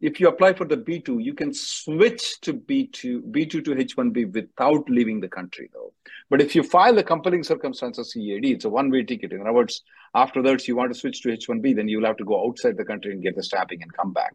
if 0.00 0.20
you 0.20 0.28
apply 0.28 0.52
for 0.54 0.64
the 0.64 0.76
B2, 0.76 1.22
you 1.22 1.34
can 1.34 1.52
switch 1.52 2.40
to 2.42 2.54
B2, 2.54 3.30
B2 3.32 3.64
to 3.64 3.74
H1B 3.74 4.32
without 4.32 4.88
leaving 4.88 5.20
the 5.20 5.28
country, 5.28 5.68
though. 5.72 5.92
But 6.30 6.40
if 6.40 6.54
you 6.54 6.62
file 6.62 6.94
the 6.94 7.02
compelling 7.02 7.42
circumstances 7.42 8.16
EAD, 8.16 8.44
it's 8.44 8.64
a 8.64 8.68
one-way 8.68 9.02
ticket. 9.02 9.32
In 9.32 9.40
other 9.40 9.52
words, 9.52 9.82
after 10.14 10.40
that, 10.42 10.68
you 10.68 10.76
want 10.76 10.92
to 10.92 10.98
switch 10.98 11.22
to 11.22 11.30
H1B, 11.30 11.74
then 11.74 11.88
you'll 11.88 12.06
have 12.06 12.16
to 12.18 12.24
go 12.24 12.46
outside 12.46 12.76
the 12.76 12.84
country 12.84 13.12
and 13.12 13.22
get 13.22 13.34
the 13.34 13.42
stamping 13.42 13.82
and 13.82 13.92
come 13.92 14.12
back. 14.12 14.34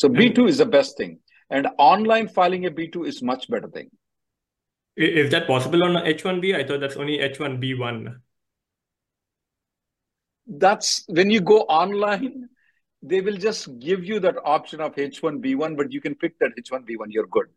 So 0.00 0.08
B2 0.08 0.48
is 0.48 0.56
the 0.56 0.64
best 0.64 0.96
thing. 0.96 1.18
And 1.50 1.68
online 1.76 2.26
filing 2.26 2.64
a 2.64 2.70
B2 2.70 3.06
is 3.06 3.22
much 3.22 3.50
better 3.50 3.68
thing. 3.68 3.90
is 4.96 5.30
that 5.30 5.46
possible 5.46 5.84
on 5.84 6.02
H1B? 6.06 6.54
I 6.56 6.66
thought 6.66 6.80
that's 6.80 6.96
only 6.96 7.18
H1B1. 7.18 8.14
That's 10.46 11.04
when 11.08 11.28
you 11.28 11.42
go 11.42 11.58
online, 11.80 12.48
they 13.02 13.20
will 13.20 13.36
just 13.36 13.78
give 13.78 14.02
you 14.02 14.20
that 14.20 14.36
option 14.42 14.80
of 14.80 14.96
H1B1, 14.96 15.76
but 15.76 15.92
you 15.92 16.00
can 16.00 16.14
pick 16.14 16.38
that 16.38 16.52
H1B1, 16.58 17.08
you're 17.08 17.26
good. 17.26 17.48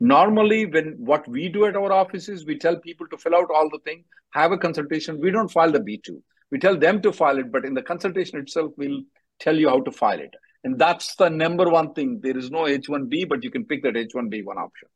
Normally, 0.00 0.64
when 0.64 0.94
what 0.96 1.28
we 1.28 1.50
do 1.50 1.66
at 1.66 1.76
our 1.76 1.92
offices, 1.92 2.46
we 2.46 2.56
tell 2.56 2.76
people 2.76 3.06
to 3.08 3.18
fill 3.18 3.34
out 3.34 3.50
all 3.54 3.68
the 3.68 3.80
thing, 3.80 4.04
have 4.30 4.50
a 4.52 4.56
consultation. 4.56 5.20
We 5.20 5.30
don't 5.30 5.50
file 5.50 5.70
the 5.70 5.80
B2. 5.80 6.22
We 6.50 6.58
tell 6.58 6.78
them 6.78 7.02
to 7.02 7.12
file 7.12 7.38
it, 7.38 7.52
but 7.52 7.66
in 7.66 7.74
the 7.74 7.82
consultation 7.82 8.38
itself, 8.38 8.72
we'll 8.78 9.02
tell 9.40 9.58
you 9.58 9.68
how 9.68 9.82
to 9.82 9.92
file 9.92 10.20
it. 10.20 10.34
And 10.64 10.78
that's 10.78 11.16
the 11.16 11.28
number 11.28 11.68
one 11.68 11.92
thing. 11.92 12.20
There 12.22 12.36
is 12.36 12.50
no 12.50 12.62
H1B, 12.62 13.28
but 13.28 13.42
you 13.42 13.50
can 13.50 13.64
pick 13.64 13.82
that 13.82 13.94
H1B1 13.94 14.56
option. 14.56 14.88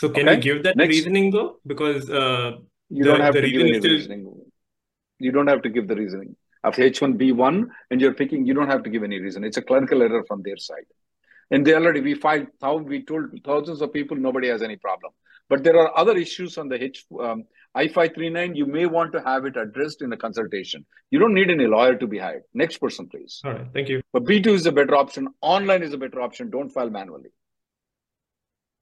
So 0.00 0.08
can 0.10 0.26
you 0.28 0.36
give 0.36 0.62
that 0.64 0.76
Next. 0.76 0.88
reasoning 0.88 1.30
though? 1.30 1.58
Because 1.66 2.08
uh, 2.10 2.52
You 2.88 3.04
the 3.04 3.10
don't 3.10 3.20
have 3.20 3.34
the 3.34 3.42
to 3.42 3.50
give 3.50 3.60
any 3.60 3.78
still 3.78 3.90
reasoning. 3.92 4.34
You 5.18 5.32
don't 5.32 5.46
have 5.46 5.62
to 5.62 5.68
give 5.68 5.88
the 5.88 5.96
reasoning. 5.96 6.36
Of 6.64 6.76
H1B1 6.76 7.66
and 7.90 8.00
you're 8.00 8.14
picking, 8.14 8.46
you 8.46 8.54
don't 8.54 8.68
have 8.68 8.84
to 8.84 8.90
give 8.90 9.02
any 9.02 9.18
reason. 9.18 9.42
It's 9.42 9.56
a 9.56 9.62
clerical 9.62 10.00
error 10.02 10.24
from 10.28 10.42
their 10.42 10.56
side. 10.56 10.86
And 11.50 11.66
they 11.66 11.74
already, 11.74 12.00
we 12.00 12.14
filed, 12.14 12.48
we 12.88 13.04
told 13.04 13.24
thousands 13.44 13.82
of 13.82 13.92
people, 13.92 14.16
nobody 14.16 14.48
has 14.48 14.62
any 14.62 14.76
problem. 14.76 15.12
But 15.48 15.64
there 15.64 15.78
are 15.78 15.96
other 15.98 16.16
issues 16.16 16.56
on 16.58 16.68
the 16.68 16.82
H, 16.82 17.04
um, 17.20 17.44
I-539, 17.74 18.54
you 18.54 18.66
may 18.66 18.86
want 18.86 19.12
to 19.12 19.22
have 19.22 19.46
it 19.46 19.56
addressed 19.56 20.02
in 20.02 20.12
a 20.12 20.16
consultation. 20.16 20.84
You 21.10 21.18
don't 21.18 21.32
need 21.32 21.50
any 21.50 21.66
lawyer 21.66 21.94
to 21.96 22.06
be 22.06 22.18
hired. 22.18 22.42
Next 22.52 22.78
person, 22.78 23.08
please. 23.08 23.40
all 23.44 23.52
right. 23.52 23.66
Thank 23.72 23.88
you. 23.88 24.02
But 24.12 24.24
B2 24.24 24.46
is 24.48 24.66
a 24.66 24.72
better 24.72 24.94
option. 24.94 25.28
Online 25.40 25.82
is 25.82 25.94
a 25.94 25.98
better 25.98 26.20
option. 26.20 26.50
Don't 26.50 26.68
file 26.68 26.90
manually. 26.90 27.30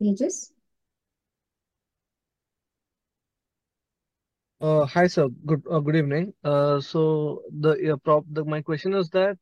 Aegis. 0.00 0.53
Uh, 4.61 4.85
hi 4.85 5.07
sir, 5.07 5.26
good 5.46 5.62
uh, 5.70 5.79
good 5.79 5.96
evening. 5.96 6.35
Uh, 6.44 6.81
so 6.81 7.42
the, 7.61 7.94
uh, 7.94 7.96
prop 7.96 8.24
the 8.31 8.44
my 8.44 8.61
question 8.61 8.92
is 8.92 9.09
that 9.09 9.38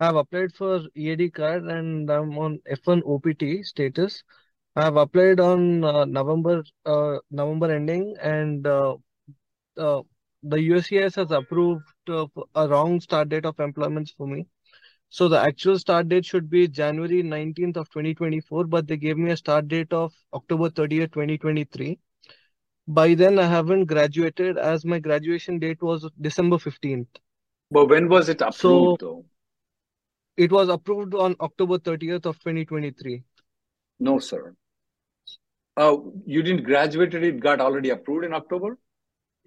I 0.00 0.06
have 0.06 0.16
applied 0.16 0.54
for 0.54 0.80
EAD 0.94 1.34
card 1.34 1.64
and 1.64 2.10
I'm 2.10 2.38
on 2.38 2.60
F1 2.70 3.02
OPT 3.06 3.66
status. 3.66 4.24
I 4.76 4.84
have 4.84 4.96
applied 4.96 5.40
on 5.40 5.82
uh, 5.84 6.04
November 6.04 6.62
uh, 6.86 7.18
November 7.30 7.72
ending 7.72 8.16
and 8.20 8.64
uh, 8.66 8.96
uh, 9.78 10.02
the 10.42 10.58
USCIS 10.58 11.16
has 11.16 11.30
approved 11.32 11.84
uh, 12.08 12.26
a 12.54 12.68
wrong 12.68 13.00
start 13.00 13.30
date 13.30 13.46
of 13.46 13.58
employments 13.60 14.12
for 14.12 14.26
me. 14.28 14.46
So 15.10 15.28
the 15.28 15.40
actual 15.40 15.78
start 15.78 16.08
date 16.08 16.26
should 16.26 16.50
be 16.50 16.68
January 16.68 17.22
19th 17.22 17.76
of 17.76 17.90
2024, 17.90 18.64
but 18.66 18.86
they 18.88 18.96
gave 18.98 19.18
me 19.18 19.30
a 19.32 19.36
start 19.36 19.68
date 19.68 19.92
of 19.92 20.14
October 20.34 21.12
30th, 21.12 21.38
2023. 21.38 21.98
By 22.88 23.14
then, 23.14 23.38
I 23.38 23.46
haven't 23.46 23.86
graduated 23.86 24.58
as 24.58 24.84
my 24.84 24.98
graduation 25.00 25.58
date 25.60 25.82
was 25.82 26.08
December 26.20 26.58
15th. 26.58 27.08
But 27.70 27.90
when 27.90 28.08
was 28.08 28.30
it 28.30 28.40
approved 28.40 28.96
So 28.96 28.98
though? 29.00 29.26
it 30.36 30.52
was 30.52 30.68
approved 30.68 31.12
on 31.12 31.34
October 31.40 31.76
30th 31.76 32.24
of 32.24 32.38
2023. 32.38 33.24
No, 33.98 34.20
sir. 34.20 34.54
Uh, 35.76 35.96
you 36.26 36.42
didn't 36.42 36.64
graduate 36.64 37.14
it, 37.14 37.22
it 37.24 37.40
got 37.40 37.60
already 37.60 37.90
approved 37.90 38.24
in 38.24 38.32
October? 38.34 38.78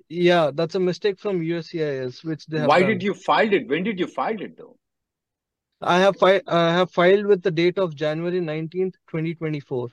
Yeah, 0.09 0.51
that's 0.53 0.75
a 0.75 0.79
mistake 0.79 1.19
from 1.19 1.41
USCIS, 1.41 2.23
which 2.23 2.45
they 2.47 2.65
Why 2.65 2.83
did 2.83 3.03
you 3.03 3.13
file 3.13 3.53
it? 3.53 3.67
When 3.69 3.83
did 3.83 3.99
you 3.99 4.07
file 4.07 4.41
it 4.41 4.57
though? 4.57 4.77
I 5.81 5.99
have 5.99 6.17
fi 6.17 6.41
I 6.47 6.71
have 6.73 6.91
filed 6.91 7.25
with 7.25 7.41
the 7.41 7.51
date 7.51 7.79
of 7.79 7.95
January 7.95 8.41
19th, 8.41 8.95
2024. 9.07 9.89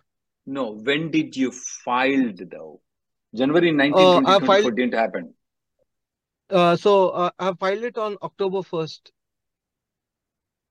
No, 0.47 0.71
when 0.71 1.11
did 1.11 1.37
you 1.37 1.53
filed 1.53 2.39
though? 2.51 2.81
January 3.35 3.73
nineteenth, 3.73 4.15
Uh, 4.15 4.41
2024 4.41 4.71
filed, 4.71 4.73
didn't 4.73 4.95
happen. 4.95 5.35
uh, 6.51 6.77
so 6.77 7.11
uh, 7.11 7.31
I 7.39 7.53
filed 7.55 7.85
it 7.85 7.99
on 7.99 8.17
October 8.23 8.63
1st. 8.63 9.13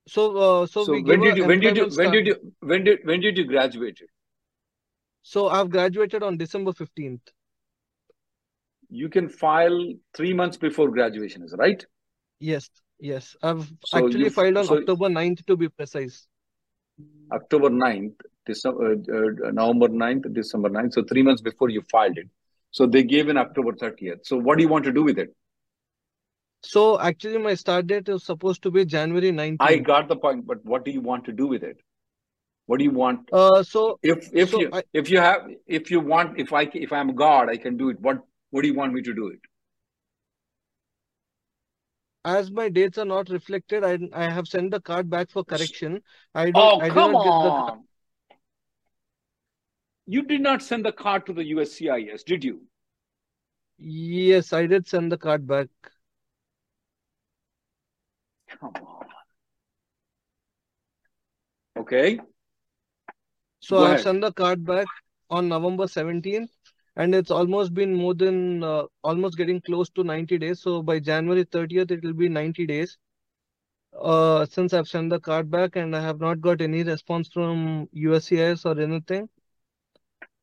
So, 0.07 0.37
uh, 0.37 0.65
so 0.67 0.85
So 0.85 0.91
we 0.91 1.01
when 1.01 1.21
did 1.21 1.37
you 1.37 1.45
when 1.45 1.59
did 1.61 1.75
you 1.77 1.85
when 1.95 2.11
did 2.11 2.27
you 2.27 2.53
when 2.59 2.83
did 2.83 2.99
when 3.05 3.21
did 3.21 3.37
you 3.37 3.45
graduate 3.45 3.99
it? 4.01 4.09
So 5.23 5.47
I've 5.47 5.69
graduated 5.69 6.21
on 6.21 6.37
December 6.37 6.73
15th. 6.73 7.21
You 8.89 9.09
can 9.09 9.29
file 9.29 9.93
three 10.13 10.33
months 10.33 10.57
before 10.57 10.91
graduation, 10.91 11.43
is 11.43 11.55
right? 11.57 11.83
Yes, 12.39 12.69
yes. 12.99 13.35
I've 13.41 13.71
So 13.85 14.05
actually 14.05 14.29
filed 14.29 14.57
on 14.57 14.65
so 14.65 14.77
October 14.77 15.07
9th 15.07 15.45
to 15.45 15.55
be 15.55 15.69
precise. 15.69 16.27
October 17.31 17.69
9th, 17.69 18.13
December, 18.45 18.91
uh, 18.91 19.47
uh, 19.47 19.51
November 19.51 19.87
9th, 19.87 20.33
December 20.33 20.69
9th. 20.69 20.93
So 20.93 21.03
three 21.03 21.23
months 21.23 21.41
before 21.41 21.69
you 21.69 21.81
filed 21.89 22.17
it. 22.17 22.29
So 22.71 22.85
they 22.85 23.03
gave 23.03 23.29
in 23.29 23.37
October 23.37 23.71
30th. 23.71 24.25
So 24.25 24.37
what 24.37 24.57
do 24.57 24.63
you 24.63 24.69
want 24.69 24.83
to 24.85 24.91
do 24.91 25.03
with 25.03 25.17
it? 25.17 25.33
So 26.63 26.99
actually 26.99 27.37
my 27.37 27.55
start 27.55 27.87
date 27.87 28.09
is 28.09 28.23
supposed 28.23 28.61
to 28.63 28.71
be 28.71 28.85
January 28.85 29.57
I 29.59 29.77
got 29.77 30.07
the 30.07 30.15
point, 30.15 30.45
but 30.45 30.63
what 30.65 30.85
do 30.85 30.91
you 30.91 31.01
want 31.01 31.25
to 31.25 31.31
do 31.31 31.47
with 31.47 31.63
it? 31.63 31.81
What 32.65 32.79
do 32.79 32.85
you 32.85 32.91
want? 32.91 33.29
Uh, 33.31 33.63
so, 33.63 33.99
If 34.01 34.29
if 34.33 34.51
so 34.51 34.59
you 34.59 34.69
I, 34.73 34.83
if 34.93 35.09
you 35.09 35.19
have 35.19 35.47
if 35.67 35.91
you 35.91 35.99
want 35.99 36.39
if 36.39 36.53
I 36.53 36.69
if 36.73 36.93
I'm 36.93 37.15
God, 37.15 37.49
I 37.49 37.57
can 37.57 37.77
do 37.77 37.89
it. 37.89 37.99
What 37.99 38.19
what 38.51 38.61
do 38.61 38.67
you 38.67 38.73
want 38.75 38.93
me 38.93 39.01
to 39.01 39.13
do 39.13 39.27
it? 39.27 39.39
as 42.25 42.51
my 42.51 42.69
dates 42.69 42.97
are 42.97 43.05
not 43.05 43.29
reflected, 43.29 43.83
I 43.83 43.97
I 44.13 44.29
have 44.29 44.47
sent 44.47 44.71
the 44.71 44.79
card 44.81 45.09
back 45.09 45.29
for 45.29 45.43
correction. 45.43 46.01
I 46.33 46.51
don't 46.51 46.55
Oh, 46.55 46.81
I 46.81 46.89
come 46.89 47.11
not 47.11 47.23
get 47.23 47.41
the 47.41 47.51
card. 47.51 47.73
on. 47.73 47.83
You 50.05 50.23
did 50.23 50.41
not 50.41 50.61
send 50.61 50.85
the 50.85 50.91
card 50.91 51.25
to 51.27 51.33
the 51.33 51.43
USCIS, 51.51 52.23
did 52.25 52.43
you? 52.43 52.61
Yes, 53.77 54.53
I 54.53 54.65
did 54.67 54.87
send 54.87 55.11
the 55.11 55.17
card 55.17 55.47
back. 55.47 55.67
Come 58.47 58.73
on. 58.75 59.05
Okay. 61.77 62.19
So 63.63 63.83
I 63.85 63.89
have 63.91 64.01
sent 64.01 64.19
the 64.19 64.31
card 64.33 64.65
back 64.65 64.87
on 65.29 65.47
November 65.47 65.87
17th, 65.87 66.49
and 66.97 67.15
it's 67.15 67.31
almost 67.31 67.73
been 67.73 67.93
more 67.93 68.13
than 68.13 68.61
uh, 68.61 68.83
almost 69.03 69.37
getting 69.37 69.61
close 69.61 69.89
to 69.91 70.03
90 70.03 70.37
days. 70.37 70.61
So 70.61 70.81
by 70.83 70.99
January 70.99 71.45
30th, 71.45 71.89
it 71.91 72.03
will 72.03 72.13
be 72.13 72.27
90 72.27 72.67
days. 72.67 72.97
Uh, 73.97 74.45
since 74.45 74.73
I've 74.73 74.89
sent 74.89 75.11
the 75.11 75.19
card 75.19 75.49
back 75.49 75.77
and 75.77 75.95
I 75.95 76.01
have 76.01 76.19
not 76.19 76.41
got 76.41 76.59
any 76.61 76.83
response 76.83 77.29
from 77.29 77.87
USCIS 77.95 78.65
or 78.65 78.77
anything, 78.81 79.29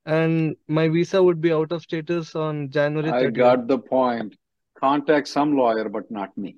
and 0.06 0.56
my 0.66 0.88
visa 0.88 1.22
would 1.22 1.42
be 1.42 1.52
out 1.52 1.72
of 1.72 1.82
status 1.82 2.34
on 2.34 2.70
January 2.70 3.10
I 3.10 3.26
got 3.26 3.66
the 3.66 3.78
point. 3.78 4.36
Contact 4.78 5.28
some 5.28 5.56
lawyer, 5.56 5.90
but 5.90 6.10
not 6.10 6.36
me. 6.38 6.56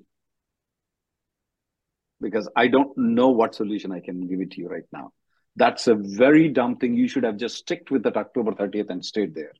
Because 2.21 2.47
I 2.55 2.67
don't 2.69 2.97
know 2.97 3.29
what 3.29 3.53
solution 3.53 3.91
I 3.91 3.99
can 3.99 4.27
give 4.27 4.39
it 4.39 4.51
to 4.51 4.61
you 4.61 4.69
right 4.69 4.87
now. 4.93 5.11
That's 5.55 5.87
a 5.87 5.95
very 5.95 6.49
dumb 6.49 6.77
thing. 6.77 6.95
You 6.95 7.07
should 7.07 7.23
have 7.23 7.37
just 7.37 7.57
sticked 7.57 7.91
with 7.91 8.03
that 8.03 8.17
October 8.17 8.51
30th 8.51 8.89
and 8.89 9.05
stayed 9.05 9.35
there. 9.35 9.53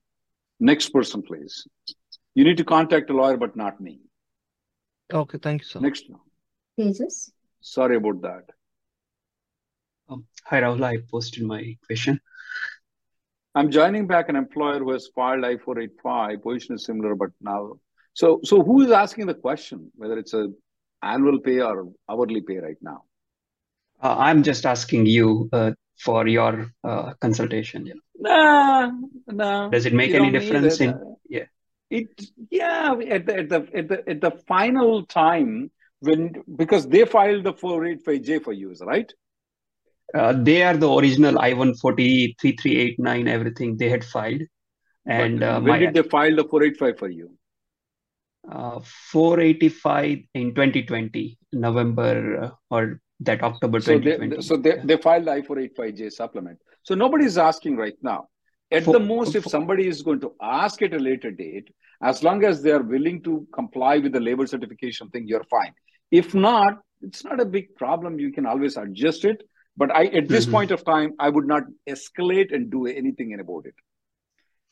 Next 0.59 0.89
person, 0.89 1.21
please. 1.21 1.67
You 2.35 2.43
need 2.43 2.57
to 2.57 2.63
contact 2.63 3.09
a 3.09 3.13
lawyer, 3.13 3.37
but 3.37 3.55
not 3.55 3.79
me. 3.79 3.99
Okay, 5.13 5.37
thank 5.37 5.61
you, 5.61 5.67
sir. 5.67 5.79
Next. 5.79 6.05
Pages. 6.77 7.31
Sorry 7.61 7.97
about 7.97 8.21
that. 8.21 8.43
Um, 10.09 10.25
hi, 10.43 10.61
Rahul. 10.61 10.83
I 10.83 10.97
posted 11.11 11.43
my 11.43 11.77
question. 11.85 12.19
I'm 13.55 13.69
joining 13.69 14.07
back 14.07 14.29
an 14.29 14.35
employer 14.35 14.79
who 14.79 14.91
has 14.91 15.09
filed 15.13 15.45
I-485. 15.45 16.41
Position 16.41 16.75
is 16.75 16.85
similar, 16.85 17.13
but 17.13 17.29
now. 17.39 17.73
So, 18.13 18.39
so 18.43 18.63
who 18.63 18.81
is 18.81 18.91
asking 18.91 19.27
the 19.27 19.35
question, 19.35 19.91
whether 19.95 20.17
it's 20.17 20.33
a 20.33 20.49
annual 21.03 21.39
pay 21.39 21.61
or 21.61 21.91
hourly 22.09 22.41
pay 22.41 22.57
right 22.57 22.77
now? 22.81 23.03
Uh, 24.01 24.15
I'm 24.17 24.41
just 24.41 24.65
asking 24.65 25.05
you 25.05 25.49
uh, 25.53 25.71
for 25.97 26.27
your 26.27 26.71
uh, 26.83 27.13
consultation. 27.21 27.85
You 27.85 27.95
know. 27.95 28.01
Nah, 28.19 28.91
nah. 29.27 29.69
Does 29.69 29.85
it 29.85 29.93
make 29.93 30.13
any 30.13 30.31
difference 30.31 30.79
in? 30.81 31.17
Yeah. 31.29 31.45
It, 31.89 32.07
yeah, 32.49 32.95
at 33.09 33.25
the, 33.25 33.37
at 33.37 33.49
the, 33.49 33.67
at 33.75 33.87
the, 33.87 34.09
at 34.09 34.21
the 34.21 34.31
final 34.47 35.05
time, 35.05 35.69
when, 35.99 36.33
because 36.55 36.87
they 36.87 37.05
filed 37.05 37.43
the 37.43 37.53
485J 37.53 38.43
for 38.43 38.51
you, 38.51 38.73
right? 38.81 39.11
Uh, 40.13 40.33
they 40.33 40.63
are 40.63 40.75
the 40.75 40.91
original 40.91 41.39
I-140, 41.39 42.35
3389, 42.39 43.27
everything 43.27 43.77
they 43.77 43.89
had 43.89 44.03
filed. 44.03 44.41
And 45.05 45.39
But 45.39 45.47
uh, 45.47 45.61
when 45.61 45.79
did 45.79 45.93
they 45.93 46.03
file 46.03 46.35
the 46.35 46.43
485 46.43 46.97
for 46.97 47.09
you? 47.09 47.37
uh, 48.49 48.79
485 49.11 50.19
in 50.33 50.53
2020, 50.53 51.37
November 51.53 52.43
uh, 52.43 52.49
or 52.69 52.99
that 53.25 53.43
October 53.43 53.79
So 53.79 53.97
they, 53.99 54.17
2020. 54.17 54.41
so 54.41 54.57
they, 54.57 54.79
they 54.83 54.97
filed 54.97 55.25
the 55.25 55.31
I-485J 55.33 56.11
supplement. 56.11 56.59
So 56.83 56.95
nobody 56.95 57.25
is 57.25 57.37
asking 57.37 57.77
right 57.77 57.95
now. 58.01 58.27
At 58.71 58.83
For- 58.83 58.93
the 58.93 58.99
most, 58.99 59.35
if 59.35 59.45
somebody 59.45 59.87
is 59.87 60.01
going 60.01 60.19
to 60.21 60.33
ask 60.41 60.81
at 60.81 60.93
a 60.93 60.99
later 60.99 61.31
date, 61.31 61.69
as 62.01 62.23
long 62.23 62.43
as 62.43 62.61
they 62.61 62.71
are 62.71 62.81
willing 62.81 63.21
to 63.23 63.47
comply 63.53 63.97
with 63.99 64.11
the 64.13 64.19
labor 64.19 64.45
certification 64.47 65.09
thing, 65.09 65.27
you're 65.27 65.43
fine. 65.45 65.73
If 66.11 66.33
not, 66.33 66.79
it's 67.01 67.23
not 67.23 67.39
a 67.39 67.45
big 67.45 67.75
problem. 67.75 68.19
You 68.19 68.31
can 68.31 68.45
always 68.45 68.77
adjust 68.77 69.25
it. 69.25 69.43
But 69.75 69.91
I, 69.95 70.05
at 70.05 70.27
this 70.27 70.45
Mhm. 70.45 70.51
point 70.51 70.71
of 70.71 70.85
time, 70.85 71.13
I 71.19 71.29
would 71.29 71.47
not 71.47 71.63
escalate 71.89 72.53
and 72.53 72.69
do 72.69 72.85
anything 72.85 73.37
about 73.39 73.65
it. 73.65 73.73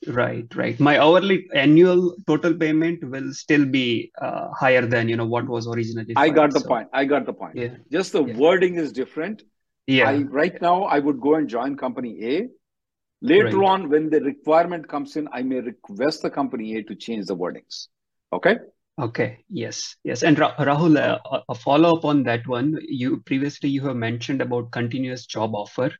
Right, 0.07 0.47
right. 0.55 0.79
My 0.79 0.97
hourly 0.99 1.47
annual 1.53 2.15
total 2.25 2.55
payment 2.55 3.03
will 3.03 3.33
still 3.33 3.65
be 3.65 4.11
uh, 4.19 4.49
higher 4.51 4.85
than, 4.85 5.07
you 5.07 5.15
know, 5.15 5.27
what 5.27 5.47
was 5.47 5.67
originally 5.67 6.13
I 6.15 6.29
got 6.29 6.53
the 6.53 6.59
So, 6.59 6.67
point. 6.67 6.87
I 6.91 7.05
got 7.05 7.25
the 7.25 7.33
point. 7.33 7.55
yeah, 7.55 7.75
Just 7.91 8.13
the 8.13 8.23
yeah. 8.23 8.35
wording 8.35 8.75
is 8.75 8.91
different. 8.91 9.43
Yeah, 9.85 10.09
I 10.09 10.17
right 10.23 10.59
now 10.61 10.83
I 10.83 10.99
would 10.99 11.19
go 11.19 11.35
and 11.35 11.47
join 11.47 11.75
company 11.77 12.17
A. 12.23 12.47
Later 13.21 13.59
Right. 13.59 13.69
on, 13.69 13.89
when 13.89 14.09
the 14.09 14.19
requirement 14.21 14.87
comes 14.87 15.15
in, 15.15 15.27
I 15.31 15.43
may 15.43 15.59
request 15.59 16.23
the 16.23 16.29
company 16.31 16.77
A 16.77 16.83
to 16.83 16.95
change 16.95 17.27
the 17.27 17.35
wordings. 17.35 17.87
Okay. 18.33 18.57
Okay, 18.99 19.37
yes, 19.49 19.95
yes. 20.03 20.23
And 20.23 20.37
Ra 20.37 20.55
Rahul, 20.55 20.97
uh, 20.97 21.19
a 21.31 21.41
a 21.49 21.55
follow-up 21.55 22.05
on 22.05 22.23
that 22.23 22.47
one. 22.47 22.77
You 22.87 23.21
previously 23.21 23.69
you 23.69 23.85
have 23.87 23.95
mentioned 23.95 24.41
about 24.41 24.71
continuous 24.71 25.25
job 25.25 25.53
offer. 25.55 25.91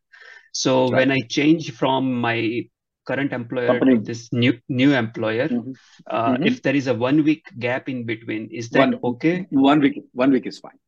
So 0.54 0.90
right. 0.90 0.98
when 0.98 1.12
I 1.12 1.20
change 1.30 1.72
from 1.72 2.14
my 2.14 2.64
current 3.12 3.34
employer 3.40 3.68
Company. 3.72 3.96
to 3.98 4.04
this 4.12 4.22
new 4.44 4.54
new 4.82 4.92
employer, 5.04 5.48
Mhm. 5.50 5.74
uh, 6.18 6.34
Mhm. 6.36 6.46
if 6.52 6.62
there 6.68 6.78
is 6.82 6.88
a 6.94 6.96
one 7.08 7.20
week 7.30 7.44
gap 7.66 7.90
in 7.96 8.00
between, 8.12 8.44
is 8.62 8.70
that 8.76 8.80
One 8.86 8.96
okay? 9.12 9.36
one 9.72 9.82
week. 9.88 9.98
One 10.24 10.32
week 10.38 10.48
is 10.54 10.60
fine. 10.68 10.80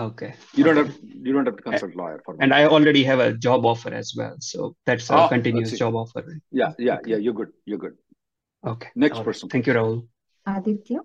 Okay, 0.00 0.28
You 0.56 0.62
don't 0.66 0.76
have 0.80 0.90
you 1.26 1.32
don't 1.36 1.46
have 1.50 1.56
to 1.60 1.64
consult 1.68 1.94
lawyer 2.00 2.18
for 2.24 2.32
And 2.42 2.52
that. 2.52 2.58
I 2.60 2.66
already 2.74 3.00
have 3.08 3.22
a 3.24 3.30
job 3.46 3.64
offer 3.70 3.92
as 4.00 4.10
well, 4.20 4.34
so 4.48 4.66
that's 4.90 5.08
a 5.10 5.16
Oh, 5.20 5.24
continuous 5.32 5.72
job 5.80 5.96
offer. 6.02 6.22
Yeah, 6.60 6.74
yeah, 6.88 6.98
Okay, 6.98 7.10
yeah. 7.12 7.20
You're 7.24 7.38
good. 7.40 7.50
You're 7.70 7.80
good. 7.86 7.96
okay. 8.72 8.90
Next 9.04 9.16
All 9.16 9.22
right. 9.24 9.26
person, 9.30 9.48
Thank 9.54 9.66
you, 9.70 9.72
please. 9.72 9.80
Rahul. 9.80 9.98
Aditya? 10.58 11.00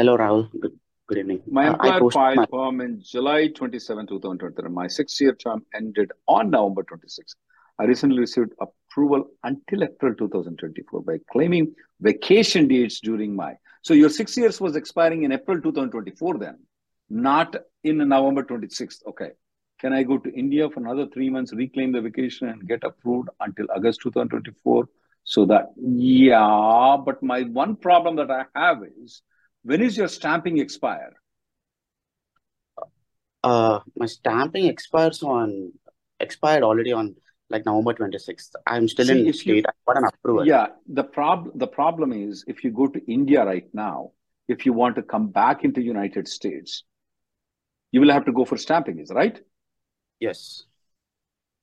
Hello, 0.00 0.16
Rahul. 0.22 0.44
Good, 0.66 0.74
good 1.06 1.18
evening. 1.22 1.40
My 1.60 1.64
Uh, 1.64 1.70
I 1.70 1.72
employer 1.72 2.00
posted 2.04 2.18
filed 2.20 2.36
my 2.42 2.46
perm 2.56 2.82
in 2.88 2.92
July 3.14 3.40
27, 3.60 4.06
2023. 4.12 4.68
My 4.82 4.86
six-year 4.98 5.34
term 5.46 5.64
ended 5.80 6.12
on 6.36 6.50
November 6.56 6.84
26. 6.92 7.34
I 7.78 7.84
recently 7.84 8.18
received 8.18 8.52
approval 8.60 9.24
until 9.44 9.84
April 9.84 10.14
2024 10.14 11.02
by 11.02 11.18
claiming 11.30 11.74
vacation 12.00 12.68
dates 12.68 13.00
during 13.00 13.34
my. 13.34 13.54
So 13.82 13.94
your 13.94 14.10
six 14.10 14.36
years 14.36 14.60
was 14.60 14.76
expiring 14.76 15.24
in 15.24 15.32
April 15.32 15.60
2024 15.60 16.38
then, 16.38 16.58
not 17.10 17.56
in 17.84 17.98
November 17.98 18.42
26th. 18.44 19.02
Okay. 19.08 19.30
Can 19.80 19.92
I 19.92 20.04
go 20.04 20.16
to 20.18 20.32
India 20.32 20.70
for 20.70 20.78
another 20.80 21.06
three 21.08 21.28
months, 21.28 21.52
reclaim 21.52 21.90
the 21.90 22.00
vacation 22.00 22.48
and 22.48 22.68
get 22.68 22.84
approved 22.84 23.30
until 23.40 23.66
August 23.74 24.00
2024? 24.02 24.88
So 25.24 25.44
that, 25.46 25.72
yeah, 25.76 26.96
but 27.04 27.22
my 27.22 27.42
one 27.42 27.74
problem 27.76 28.16
that 28.16 28.30
I 28.30 28.44
have 28.54 28.78
is 29.02 29.22
when 29.64 29.80
is 29.80 29.96
your 29.96 30.08
stamping 30.08 30.58
expire? 30.58 31.12
uh 33.44 33.80
my 33.96 34.06
stamping 34.06 34.66
expires 34.66 35.22
on 35.22 35.72
expired 36.20 36.62
already 36.62 36.92
on 36.92 37.14
like 37.52 37.66
November 37.66 37.94
26th. 37.94 38.56
I'm 38.66 38.88
still 38.88 39.06
See, 39.06 39.20
in 39.20 39.26
if 39.28 39.46
you, 39.46 39.60
state. 39.60 39.66
I 39.68 39.72
got 39.92 39.98
an 40.02 40.08
approval. 40.12 40.46
yeah, 40.46 40.66
the 40.88 41.04
prob 41.04 41.50
the 41.54 41.66
problem 41.66 42.12
is 42.12 42.44
if 42.48 42.64
you 42.64 42.70
go 42.70 42.86
to 42.88 43.00
India 43.12 43.44
right 43.44 43.68
now, 43.72 44.12
if 44.48 44.66
you 44.66 44.72
want 44.72 44.96
to 44.96 45.02
come 45.02 45.28
back 45.28 45.64
into 45.64 45.82
United 45.82 46.28
States, 46.28 46.84
you 47.92 48.00
will 48.00 48.10
have 48.10 48.24
to 48.26 48.32
go 48.32 48.44
for 48.44 48.56
stamping, 48.56 48.98
is 48.98 49.10
right? 49.10 49.40
Yes. 50.20 50.64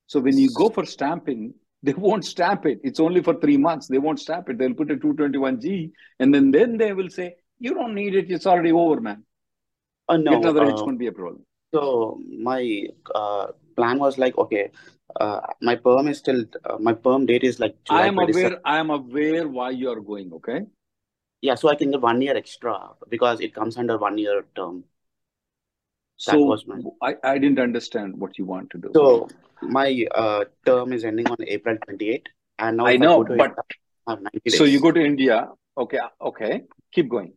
So 0.08 0.20
when 0.20 0.38
you 0.38 0.50
go 0.54 0.70
for 0.70 0.86
stamping, 0.86 1.54
they 1.84 1.94
won't 1.94 2.26
stamp 2.26 2.66
it. 2.66 2.80
It's 2.84 3.00
only 3.00 3.22
for 3.24 3.36
three 3.36 3.58
months. 3.58 3.88
They 3.88 4.00
won't 4.00 4.20
stamp 4.20 4.50
it. 4.50 4.58
They'll 4.58 4.74
put 4.74 4.92
a 4.92 4.96
221G 4.98 5.92
and 6.20 6.34
then, 6.34 6.52
then 6.52 6.78
they 6.78 6.94
will 6.94 7.10
say, 7.10 7.36
you 7.60 7.74
don't 7.74 7.96
need 7.96 8.16
it. 8.16 8.30
It's 8.32 8.46
already 8.48 8.72
over, 8.72 9.00
man. 9.02 9.24
Uh, 10.08 10.18
Get 10.18 10.24
no. 10.26 10.38
another 10.42 10.66
Uh, 10.66 10.72
H1B 10.72 11.08
approval. 11.08 11.42
so 11.74 12.20
my 12.50 12.88
uh 13.16 13.48
plan 13.80 14.00
was 14.06 14.18
like 14.26 14.38
okay, 14.46 14.66
uh 15.20 15.42
my 15.62 15.76
perm 15.76 16.08
is 16.14 16.20
still 16.26 16.44
uh, 16.66 16.78
my 16.90 16.94
perm 16.94 17.26
date 17.32 17.44
is 17.52 17.60
like 17.60 17.76
I 17.90 18.08
am 18.08 18.20
27th. 18.20 18.36
aware, 18.40 18.60
I 18.66 18.78
am 18.78 18.90
aware 18.90 19.48
why 19.48 19.70
you 19.72 19.90
are 19.92 20.00
going, 20.12 20.34
okay? 20.40 20.62
Yeah, 21.42 21.56
so 21.56 21.70
I 21.70 21.76
can 21.76 21.92
get 21.92 22.02
one 22.02 22.22
year 22.22 22.36
extra 22.38 22.78
because 23.10 23.40
it 23.40 23.54
comes 23.54 23.78
under 23.78 23.98
one 23.98 24.18
year 24.18 24.44
term. 24.56 24.84
That 26.26 26.34
So 26.34 26.48
was 26.52 26.66
my 26.68 26.82
I, 27.02 27.16
I 27.24 27.38
didn't 27.38 27.60
understand 27.60 28.20
what 28.20 28.38
you 28.38 28.46
want 28.46 28.70
to 28.72 28.78
do. 28.78 28.92
so 28.96 29.30
my 29.62 30.06
uh 30.16 30.46
term 30.66 30.94
is 30.94 31.06
ending 31.06 31.30
on 31.30 31.38
April 31.58 31.78
28, 31.86 32.30
and 32.60 32.78
now 32.78 32.88
I 32.88 32.92
if 32.94 33.02
I 33.02 33.06
know, 33.06 33.24
but 33.24 33.40
India, 33.40 33.64
I 34.08 34.12
have 34.12 34.22
90 34.22 34.50
so 34.58 34.64
you 34.66 34.80
go 34.82 34.92
to 34.92 35.04
India. 35.04 35.50
Okay, 35.78 36.00
okay. 36.22 36.64
Keep 36.92 37.10
going. 37.10 37.34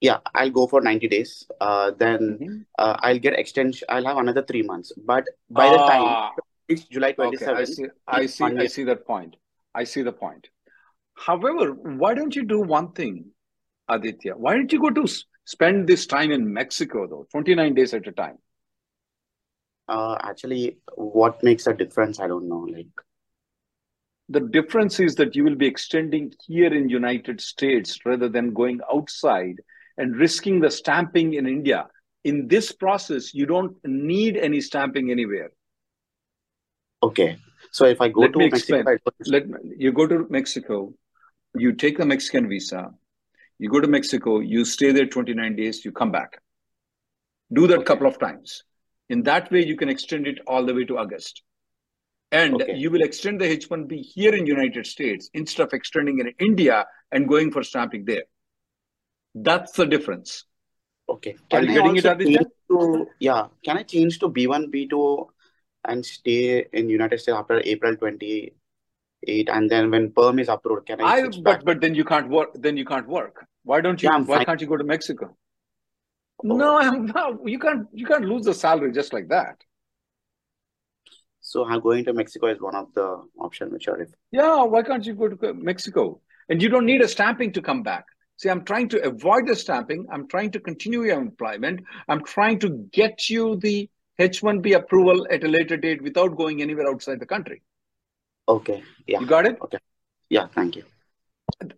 Yeah, 0.00 0.18
I'll 0.34 0.50
go 0.50 0.66
for 0.66 0.80
90 0.80 1.08
days. 1.08 1.46
Uh, 1.60 1.90
then 1.90 2.38
Mhm. 2.40 2.66
uh, 2.78 2.96
I'll 3.00 3.18
get 3.18 3.38
extension. 3.38 3.86
I'll 3.88 4.04
have 4.04 4.18
another 4.18 4.42
three 4.42 4.62
months. 4.62 4.92
But 4.92 5.24
by 5.50 5.70
the 5.70 5.78
time 5.78 6.02
Ah, 6.02 6.34
it's 6.68 6.84
July 6.84 7.14
okay. 7.18 7.46
I 7.46 7.64
see. 7.64 7.86
I 8.06 8.26
see. 8.26 8.44
I 8.56 8.66
see 8.66 8.84
that 8.84 9.06
point. 9.06 9.36
I 9.74 9.84
see 9.84 10.02
the 10.02 10.12
point. 10.12 10.48
However, 11.14 11.72
why 11.72 12.14
don't 12.14 12.36
you 12.36 12.44
do 12.44 12.60
one 12.60 12.92
thing, 12.92 13.32
Aditya? 13.88 14.36
Why 14.36 14.54
don't 14.54 14.72
you 14.72 14.80
go 14.80 14.90
to 14.90 15.06
spend 15.44 15.88
this 15.88 16.06
time 16.06 16.30
in 16.30 16.52
Mexico 16.52 17.06
though, 17.06 17.26
29 17.30 17.74
days 17.74 17.94
at 17.94 18.06
a 18.06 18.12
time? 18.12 18.38
Uh, 19.88 20.16
actually, 20.20 20.78
what 20.94 21.42
makes 21.42 21.66
a 21.66 21.72
difference? 21.72 22.20
I 22.20 22.26
don't 22.26 22.48
know. 22.48 22.60
Like, 22.60 22.88
The 24.28 24.40
difference 24.40 24.98
is 24.98 25.14
that 25.16 25.36
you 25.36 25.44
will 25.44 25.54
be 25.54 25.66
extending 25.68 26.32
here 26.44 26.74
in 26.74 26.88
United 26.88 27.40
States 27.40 28.04
rather 28.04 28.28
than 28.28 28.52
going 28.52 28.80
outside 28.92 29.60
and 29.98 30.16
risking 30.16 30.60
the 30.60 30.70
stamping 30.70 31.34
in 31.34 31.46
India. 31.46 31.86
In 32.24 32.48
this 32.48 32.72
process, 32.72 33.32
you 33.34 33.46
don't 33.46 33.76
need 33.84 34.36
any 34.36 34.60
stamping 34.60 35.10
anywhere. 35.10 35.50
Okay. 37.02 37.36
So 37.70 37.84
if 37.84 38.00
I 38.00 38.08
go 38.08 38.22
Let 38.22 38.32
to 38.32 38.38
me 38.38 38.48
Mexico, 38.50 38.78
explain. 38.78 38.98
Go 39.04 39.10
to- 39.10 39.30
Let 39.30 39.64
you 39.78 39.92
go 39.92 40.06
to 40.06 40.26
Mexico, 40.30 40.94
you 41.54 41.72
take 41.72 41.98
the 41.98 42.06
Mexican 42.06 42.48
visa, 42.48 42.92
you 43.58 43.68
go 43.70 43.80
to 43.80 43.88
Mexico, 43.88 44.40
you 44.40 44.64
stay 44.64 44.92
there 44.92 45.06
29 45.06 45.56
days, 45.56 45.84
you 45.84 45.92
come 45.92 46.10
back. 46.10 46.40
Do 47.52 47.66
that 47.68 47.80
a 47.80 47.84
couple 47.84 48.06
of 48.06 48.18
times. 48.18 48.64
In 49.08 49.22
that 49.22 49.50
way, 49.52 49.64
you 49.64 49.76
can 49.76 49.88
extend 49.88 50.26
it 50.26 50.40
all 50.46 50.64
the 50.66 50.74
way 50.74 50.84
to 50.84 50.98
August. 50.98 51.42
And 52.32 52.54
Okay. 52.60 52.74
you 52.74 52.90
will 52.90 53.02
extend 53.02 53.40
the 53.40 53.46
H1B 53.46 54.00
here 54.02 54.34
in 54.34 54.46
United 54.46 54.84
States 54.86 55.30
instead 55.32 55.62
of 55.62 55.72
extending 55.72 56.18
in 56.18 56.34
India 56.40 56.84
and 57.12 57.28
going 57.28 57.52
for 57.52 57.62
stamping 57.62 58.04
there. 58.04 58.24
That's 59.36 59.72
the 59.72 59.86
difference. 59.86 60.44
okay. 61.08 61.36
Are 61.52 61.60
Can 61.60 61.64
you 61.64 61.70
I 61.70 61.74
getting 61.74 61.96
it, 61.96 62.06
also 62.06 62.10
Aditya? 62.12 62.38
change 62.38 62.50
to 62.70 63.06
yeah? 63.20 63.46
Can 63.64 63.76
I 63.78 63.82
change 63.82 64.18
to 64.20 64.28
B1, 64.28 64.70
B2 64.72 65.28
and 65.84 66.04
stay 66.04 66.66
in 66.72 66.88
United 66.88 67.20
States 67.20 67.36
after 67.36 67.60
April 67.64 67.96
28 67.96 69.48
and 69.48 69.70
then 69.70 69.90
when 69.90 70.12
perm 70.12 70.38
is 70.38 70.48
approved, 70.48 70.86
can 70.86 71.00
I 71.00 71.04
I 71.04 71.28
back? 71.44 71.62
but 71.62 71.64
but 71.64 71.80
then 71.80 71.94
you 71.94 72.04
can't 72.04 72.28
work. 72.28 72.50
Then 72.54 72.76
you 72.76 72.84
can't 72.84 73.08
work. 73.08 73.46
Why 73.64 73.80
don't 73.80 74.02
you? 74.02 74.10
Yeah, 74.10 74.18
why 74.18 74.38
fine. 74.38 74.46
can't 74.46 74.60
you 74.60 74.66
go 74.66 74.76
to 74.76 74.84
Mexico? 74.84 75.36
Oh. 76.48 76.56
No, 76.56 76.78
I'm 76.78 77.06
not. 77.06 77.46
You 77.48 77.58
can't. 77.58 77.88
You 77.92 78.06
can't 78.06 78.24
lose 78.24 78.44
the 78.44 78.54
salary 78.54 78.92
just 78.92 79.12
like 79.12 79.28
that. 79.28 79.62
So 81.40 81.64
I'm 81.64 81.80
going 81.80 82.04
to 82.06 82.12
Mexico 82.12 82.48
is 82.48 82.60
one 82.60 82.74
of 82.74 82.92
the 82.94 83.22
option 83.38 83.70
which 83.70 83.88
are 83.88 84.00
if 84.00 84.10
Yeah, 84.32 84.64
why 84.64 84.82
can't 84.82 85.06
you 85.06 85.14
go 85.14 85.28
to 85.28 85.54
Mexico? 85.54 86.20
And 86.48 86.62
you 86.62 86.68
don't 86.68 86.86
need 86.86 87.00
a 87.02 87.08
stamping 87.08 87.52
to 87.52 87.62
come 87.62 87.82
back. 87.82 88.06
See, 88.38 88.50
I'm 88.50 88.64
trying 88.64 88.88
to 88.90 89.02
avoid 89.02 89.46
the 89.46 89.56
stamping. 89.56 90.06
I'm 90.12 90.28
trying 90.28 90.50
to 90.52 90.60
continue 90.60 91.04
your 91.04 91.18
employment. 91.20 91.80
I'm 92.08 92.22
trying 92.24 92.58
to 92.60 92.68
get 92.92 93.30
you 93.30 93.56
the 93.56 93.88
H1B 94.18 94.74
approval 94.74 95.26
at 95.30 95.44
a 95.44 95.48
later 95.48 95.76
date 95.76 96.02
without 96.02 96.36
going 96.36 96.60
anywhere 96.62 96.88
outside 96.88 97.20
the 97.20 97.26
country. 97.26 97.62
okay. 98.48 98.82
Yeah. 99.06 99.20
You 99.20 99.26
got 99.26 99.46
it? 99.46 99.58
Okay. 99.62 99.78
Yeah, 100.28 100.46
thank 100.54 100.76
you. 100.76 100.84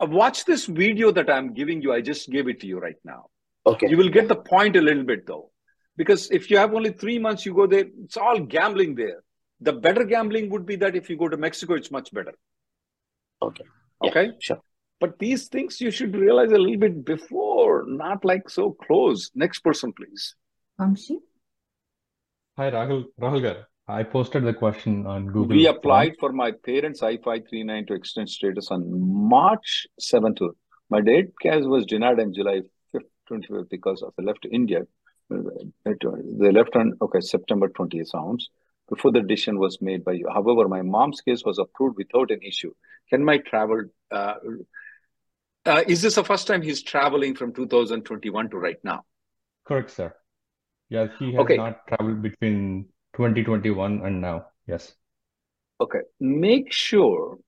Watch 0.01 0.45
this 0.45 0.67
video 0.67 1.11
that 1.13 1.31
I'm 1.31 1.55
giving 1.55 1.83
you. 1.83 1.93
I 1.93 2.01
just 2.01 2.31
gave 2.31 2.49
it 2.49 2.61
to 2.61 2.67
you 2.67 2.79
right 2.81 2.97
now. 3.05 3.27
Okay. 3.67 3.89
You 3.89 3.97
will 3.97 4.09
get 4.09 4.29
the 4.29 4.37
point 4.37 4.77
a 4.77 4.81
little 4.81 5.05
bit 5.05 5.27
though. 5.27 5.51
Because 5.97 6.31
if 6.31 6.51
you 6.51 6.57
have 6.59 6.75
only 6.75 6.93
three 6.93 7.19
months, 7.19 7.45
you 7.45 7.55
go 7.55 7.67
there, 7.67 7.85
it's 8.05 8.17
all 8.17 8.41
gambling 8.41 8.95
there. 8.95 9.23
The 9.61 9.73
better 9.73 10.05
gambling 10.05 10.49
would 10.51 10.65
be 10.65 10.77
that 10.77 10.97
if 10.97 11.11
you 11.11 11.17
go 11.17 11.29
to 11.29 11.37
Mexico, 11.37 11.75
it's 11.75 11.91
much 11.91 12.13
better. 12.13 12.33
Okay. 13.43 13.65
Yeah, 14.03 14.11
Okay. 14.11 14.31
sure. 14.41 14.61
But 15.01 15.19
these 15.19 15.49
things 15.49 15.81
you 15.81 15.91
should 15.91 16.17
realize 16.17 16.51
a 16.51 16.59
little 16.59 16.79
bit 16.79 17.05
before, 17.05 17.85
not 17.87 18.25
like 18.25 18.51
so 18.51 18.73
close. 18.73 19.31
Next 19.35 19.61
person, 19.61 19.93
please. 19.93 20.35
Vamshi? 20.81 21.19
Hi, 22.57 22.71
Rahul. 22.71 23.05
Rahul 23.21 23.43
Gar. 23.43 23.69
I 23.87 24.03
posted 24.03 24.45
the 24.45 24.53
question 24.53 25.07
on 25.07 25.27
Google. 25.27 25.57
We 25.57 25.67
applied 25.67 26.17
for 26.21 26.33
my 26.33 26.51
parents' 26.51 27.03
I-539 27.03 27.87
to 27.87 27.95
extend 27.95 28.29
status 28.29 28.71
on 28.71 28.85
March 28.91 29.87
7th. 30.01 30.47
My 30.91 31.01
date 31.01 31.31
case 31.41 31.65
was 31.65 31.87
denied 31.87 32.21
on 32.21 32.35
July 32.35 32.63
5th, 32.95 33.09
25th 33.31 33.71
because 33.71 34.03
of 34.03 34.13
the 34.19 34.25
left 34.25 34.47
India. 34.51 34.81
They 35.31 36.53
left 36.53 36.77
on, 36.77 36.95
okay, 37.01 37.21
September 37.21 37.69
20th 37.69 38.09
sounds 38.09 38.51
before 38.89 39.13
the 39.13 39.21
decision 39.21 39.59
was 39.59 39.79
made 39.81 40.05
by 40.05 40.13
you. 40.13 40.27
However, 40.33 40.69
my 40.69 40.83
mom's 40.83 41.21
case 41.21 41.43
was 41.45 41.59
approved 41.59 41.97
without 41.97 42.31
an 42.31 42.41
issue. 42.43 42.73
Can 43.11 43.25
my 43.25 43.39
travel, 43.39 43.85
uh, 44.11 44.35
uh, 45.69 45.85
is 45.87 46.03
this 46.03 46.15
the 46.17 46.25
first 46.25 46.47
time 46.47 46.63
he's 46.63 46.83
traveling 46.83 47.35
from 47.35 47.53
2021 47.53 48.51
to 48.51 48.57
right 48.57 48.83
now? 48.83 49.05
Correct, 49.65 49.91
sir. 49.91 50.15
Yeah, 50.89 51.09
he 51.19 51.33
has 51.33 51.41
Okay. 51.43 51.57
not 51.57 51.87
traveled 51.87 52.23
between 52.23 52.87
2021 53.15 54.01
and 54.05 54.21
now. 54.21 54.47
Yes. 54.67 54.95
Okay. 55.81 56.01
Make 56.19 56.73
sure, 56.73 57.39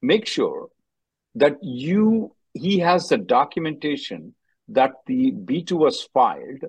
make 0.00 0.26
sure 0.26 0.68
that 1.34 1.56
you, 1.62 2.34
he 2.54 2.78
has 2.78 3.08
the 3.08 3.18
documentation 3.18 4.34
that 4.68 4.92
the 5.06 5.32
B2 5.32 5.72
was 5.72 6.08
filed. 6.14 6.64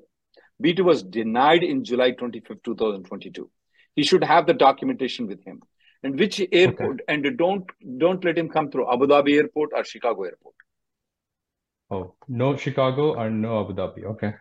B2 0.61 0.81
was 0.81 1.03
denied 1.03 1.63
in 1.63 1.83
July 1.85 2.11
25th, 2.11 2.63
2022. 2.63 3.49
He 3.95 4.03
should 4.03 4.23
have 4.23 4.45
the 4.45 4.53
documentation 4.53 5.27
with 5.27 5.43
him. 5.45 5.61
And 6.03 6.17
which 6.19 6.41
airport, 6.51 7.01
and 7.07 7.25
don't 7.37 7.65
don't 7.97 8.23
let 8.23 8.37
him 8.37 8.49
come 8.49 8.69
through 8.71 8.91
Abu 8.91 9.07
Dhabi 9.07 9.37
airport 9.37 9.71
or 9.73 9.83
Chicago 9.83 10.23
airport. 10.23 10.55
Oh, 11.89 12.15
no 12.27 12.55
Chicago 12.55 13.15
and 13.15 13.41
no 13.41 13.61
Abu 13.61 13.73
Dhabi. 13.73 14.03
Okay. 14.05 14.33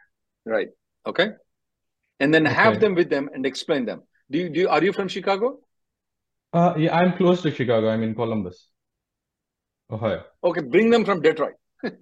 Right. 0.44 0.68
Okay. 1.06 1.30
And 2.20 2.32
then 2.32 2.44
have 2.44 2.80
them 2.80 2.94
with 2.94 3.10
them 3.10 3.30
and 3.32 3.46
explain 3.46 3.84
them. 3.84 4.02
Do 4.30 4.38
you, 4.38 4.48
do 4.48 4.60
you, 4.60 4.68
are 4.68 4.82
you 4.82 4.92
from 4.92 5.08
Chicago? 5.08 5.60
Uh, 6.52 6.74
yeah, 6.76 6.96
I'm 6.96 7.16
close 7.16 7.42
to 7.42 7.50
Chicago. 7.50 7.88
I'm 7.88 8.02
in 8.02 8.14
Columbus, 8.14 8.68
Ohio. 9.90 10.24
Okay, 10.42 10.62
bring 10.62 10.90
them 10.90 11.04
from 11.04 11.20
Detroit. 11.20 11.54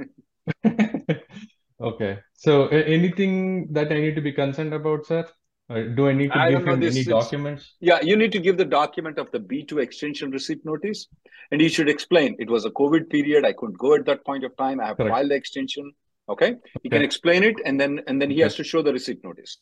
Okay. 1.81 2.19
So, 2.35 2.69
anything 2.69 3.73
that 3.73 3.91
I 3.91 4.01
need 4.01 4.15
to 4.15 4.23
be 4.23 4.33
concerned 4.33 4.73
about, 4.73 5.07
sir? 5.07 5.27
Uh, 5.71 5.81
do 5.95 6.09
I 6.09 6.13
need 6.13 6.31
to 6.33 6.39
I 6.39 6.51
give 6.51 6.67
him 6.67 6.81
this. 6.81 6.95
any 6.95 7.05
documents? 7.05 7.73
Yeah, 7.81 8.01
you 8.03 8.17
need 8.17 8.33
to 8.33 8.39
give 8.39 8.59
the 8.59 8.67
document 8.67 9.19
of 9.19 9.31
the 9.33 9.39
B2 9.41 9.83
extension 9.83 10.31
receipt 10.31 10.63
notice, 10.65 11.07
and 11.51 11.61
you 11.61 11.71
should 11.71 11.89
explain 11.89 12.37
it 12.39 12.51
was 12.51 12.67
a 12.67 12.71
COVID 12.71 13.09
period. 13.09 13.47
I 13.47 13.55
couldn't 13.55 13.79
go 13.79 13.95
at 13.95 14.05
that 14.05 14.25
point 14.27 14.45
of 14.45 14.55
time. 14.59 14.79
I 14.79 14.89
have 14.89 14.99
Correct. 14.99 15.15
filed 15.15 15.31
the 15.31 15.35
extension. 15.37 15.91
Okay, 16.29 16.57
he 16.83 16.89
can 16.91 17.03
explain 17.03 17.43
it, 17.45 17.57
and 17.65 17.81
then 17.81 18.01
and 18.07 18.21
then 18.21 18.31
he 18.31 18.41
has 18.41 18.55
to 18.57 18.65
show 18.65 18.83
the 18.83 18.93
receipt 18.93 19.23
notice. 19.25 19.59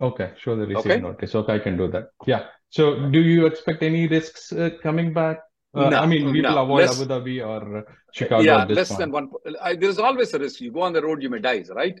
Okay, 0.00 0.32
show 0.38 0.56
the 0.56 0.66
receipt 0.66 0.92
Okay. 0.92 1.00
notice. 1.00 1.34
Okay, 1.34 1.54
I 1.54 1.58
can 1.58 1.76
do 1.76 1.88
that. 1.88 2.08
Yeah. 2.26 2.44
So, 2.70 3.08
do 3.10 3.20
you 3.20 3.46
expect 3.46 3.82
any 3.82 4.06
risks 4.06 4.52
uh, 4.52 4.70
coming 4.82 5.12
back? 5.12 5.38
Uh, 5.74 5.88
No, 5.90 5.98
I 5.98 6.06
mean, 6.06 6.30
we 6.32 6.40
will 6.42 6.58
avoid 6.58 6.82
less- 6.86 7.00
Abu 7.00 7.08
Dhabi 7.12 7.46
or 7.46 7.84
Chicago 8.12 8.42
yeah, 8.42 8.64
less 8.64 8.88
point. 8.88 9.00
than 9.00 9.10
one. 9.12 9.30
I, 9.60 9.74
there's 9.76 9.98
always 9.98 10.32
a 10.34 10.38
risk. 10.38 10.60
You 10.60 10.72
go 10.72 10.82
on 10.82 10.92
the 10.92 11.02
road, 11.02 11.22
you 11.22 11.30
may 11.30 11.38
die, 11.40 11.64
right? 11.74 11.98